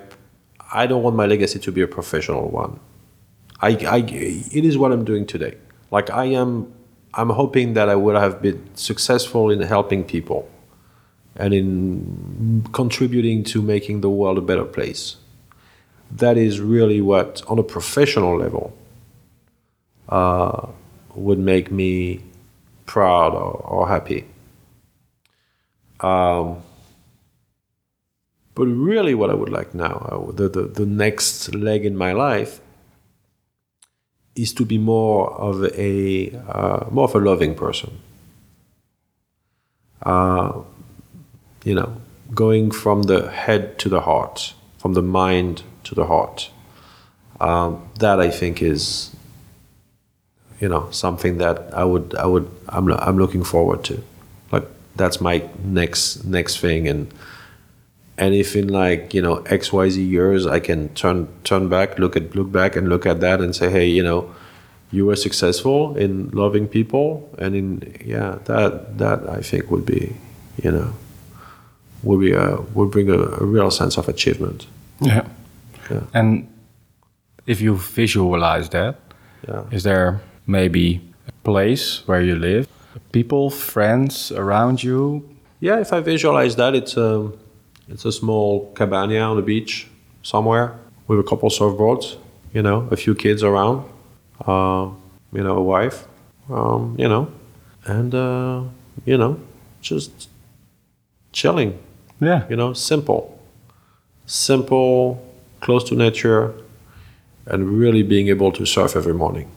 [0.72, 2.80] I don't want my legacy to be a professional one.
[3.60, 5.56] I, I, it is what I'm doing today.
[5.90, 6.72] Like I am,
[7.14, 10.48] I'm hoping that I would have been successful in helping people,
[11.36, 15.16] and in contributing to making the world a better place.
[16.10, 18.76] That is really what, on a professional level,
[20.09, 20.68] uh,
[21.14, 22.20] would make me
[22.86, 24.26] proud or, or happy.
[26.01, 26.62] Um,
[28.57, 32.12] but really, what I would like now, uh, the, the, the next leg in my
[32.12, 32.61] life,
[34.35, 37.99] is to be more of a uh, more of a loving person.
[40.03, 40.62] Uh,
[41.65, 42.01] you know,
[42.35, 46.51] going from the head to the heart, from the mind to the heart.
[47.39, 49.15] Um, that I think is
[50.61, 54.03] you know something that I would I would I'm I'm looking forward to.
[54.51, 54.65] Like
[54.95, 57.12] that's my next next thing and
[58.18, 61.98] and if in like you know X Y Z years I can turn turn back
[61.98, 64.34] look at look back and look at that and say hey you know
[64.90, 70.16] you were successful in loving people and in yeah that that I think would be
[70.62, 70.93] you know
[72.02, 74.66] would be a would bring a, a real sense of achievement.
[75.01, 75.26] Yeah.
[75.90, 76.02] yeah.
[76.14, 76.48] And
[77.47, 78.97] if you visualize that,
[79.47, 79.64] yeah.
[79.70, 82.68] is there maybe a place where you live,
[83.12, 85.28] people, friends around you?
[85.60, 87.32] Yeah, if I visualize that, it's a,
[87.89, 89.89] it's a small cabana on the beach
[90.23, 92.17] somewhere with a couple surfboards,
[92.53, 93.85] you know, a few kids around,
[94.47, 94.89] uh,
[95.33, 96.07] you know, a wife,
[96.51, 97.31] um, you know,
[97.85, 98.63] and, uh,
[99.05, 99.39] you know,
[99.81, 100.29] just
[101.33, 101.79] chilling.
[102.21, 102.45] Yeah.
[102.49, 103.33] You know, simple.
[104.27, 105.25] Simple,
[105.61, 106.53] close to nature,
[107.47, 109.49] and really being able to surf every morning.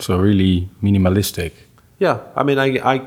[0.00, 1.52] So really minimalistic.
[2.00, 3.06] Yeah, I mean, I, I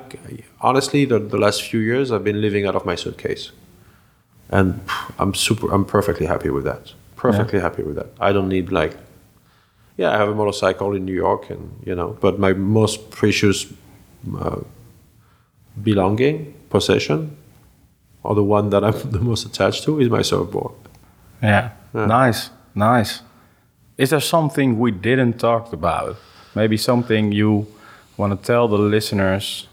[0.62, 3.52] honestly, the, the last few years, I've been living out of my suitcase,
[4.50, 4.80] and
[5.20, 6.94] I'm super, I'm perfectly happy with that.
[7.16, 7.64] Perfectly yeah.
[7.64, 8.08] happy with that.
[8.20, 8.98] I don't need like,
[9.98, 13.66] yeah, I have a motorcycle in New York, and you know, but my most precious
[14.40, 14.62] uh,
[15.82, 17.38] belonging, possession,
[18.24, 20.74] or the one that I'm the most attached to, is my surfboard.
[21.42, 21.72] Yeah.
[21.94, 22.06] Yeah.
[22.06, 22.50] Nice.
[22.74, 23.22] Nice.
[23.98, 26.18] Is there something we didn't talk about?
[26.54, 27.68] Maybe something you
[28.18, 29.68] want to tell the listeners?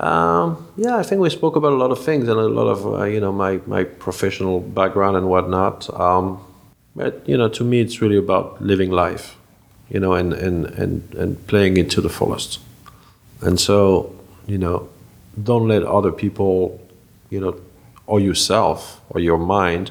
[0.00, 2.86] Um, yeah, I think we spoke about a lot of things and a lot of
[2.86, 5.88] uh, you know my my professional background and whatnot.
[5.98, 6.42] Um,
[6.96, 9.36] but you know, to me, it's really about living life,
[9.90, 12.60] you know, and and and and playing it to the fullest.
[13.42, 14.14] And so,
[14.46, 14.88] you know,
[15.42, 16.80] don't let other people,
[17.28, 17.60] you know,
[18.06, 19.90] or yourself or your mind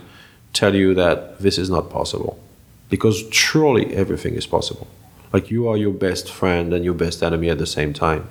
[0.53, 2.40] tell you that this is not possible,
[2.90, 4.88] because truly everything is possible.
[5.31, 8.27] Like you are your best friend and your best enemy at the same time.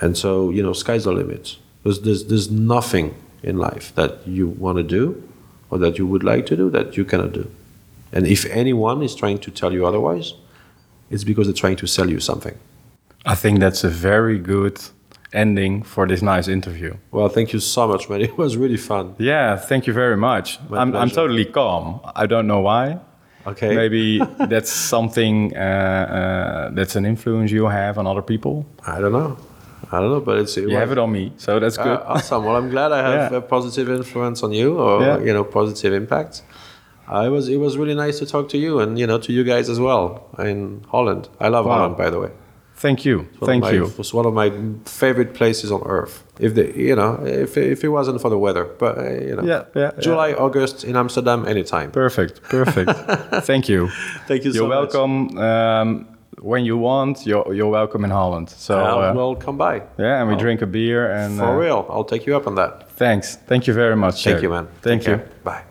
[0.00, 1.56] And so, you know, sky's the limit.
[1.82, 5.28] There's, there's, there's nothing in life that you want to do
[5.70, 7.50] or that you would like to do that you cannot do.
[8.12, 10.34] And if anyone is trying to tell you otherwise,
[11.10, 12.58] it's because they're trying to sell you something.
[13.26, 14.80] I think that's a very good
[15.32, 16.96] ending for this nice interview.
[17.10, 18.20] Well, thank you so much, man.
[18.28, 19.14] It was really fun.
[19.18, 20.58] Yeah, thank you very much.
[20.68, 22.00] My I'm, I'm totally calm.
[22.14, 22.98] I don't know why.
[23.46, 23.74] Okay.
[23.74, 24.18] Maybe
[24.48, 28.66] that's something uh, uh, that's an influence you have on other people.
[28.86, 29.36] I don't know.
[29.92, 30.56] I don't know, but it's.
[30.56, 31.98] You was- have it on me, so that's good.
[31.98, 32.44] Uh, awesome.
[32.44, 33.38] Well, I'm glad I have Yeah.
[33.38, 35.18] a positive influence on you, or Yeah.
[35.26, 36.42] you know, positive impact.
[37.10, 39.32] Uh, it was it was really nice to talk to you, and you know, to
[39.32, 41.28] you guys as well in Holland.
[41.40, 41.72] I love Wow.
[41.78, 42.30] Holland, by the way.
[42.74, 43.26] Thank you.
[43.44, 43.92] Thank my, you.
[43.98, 44.52] It's one of my
[44.84, 46.22] favorite places on earth.
[46.38, 49.42] If the you know, if if it wasn't for the weather, but uh, you know,
[49.42, 50.00] Yeah, yeah, yeah.
[50.00, 51.90] July, August in Amsterdam, anytime.
[51.90, 52.42] Perfect.
[52.42, 52.90] Perfect.
[53.50, 53.88] Thank you.
[54.28, 54.68] Thank you so much.
[54.68, 54.94] You're much.
[54.94, 55.38] welcome.
[55.38, 56.06] Um,
[56.40, 58.48] when you want, you're, you're welcome in Holland.
[58.50, 59.82] So Uh, well, come by.
[59.98, 62.46] yeah, and we I'll- drink a beer and For uh, real, I'll take you up
[62.46, 62.88] on that.
[62.96, 63.36] thanks.
[63.46, 64.22] Thank you very much.
[64.24, 64.42] Thank sir.
[64.42, 64.66] you, man.
[64.82, 65.16] Thank Take you.
[65.18, 65.28] care.
[65.44, 65.67] Bye.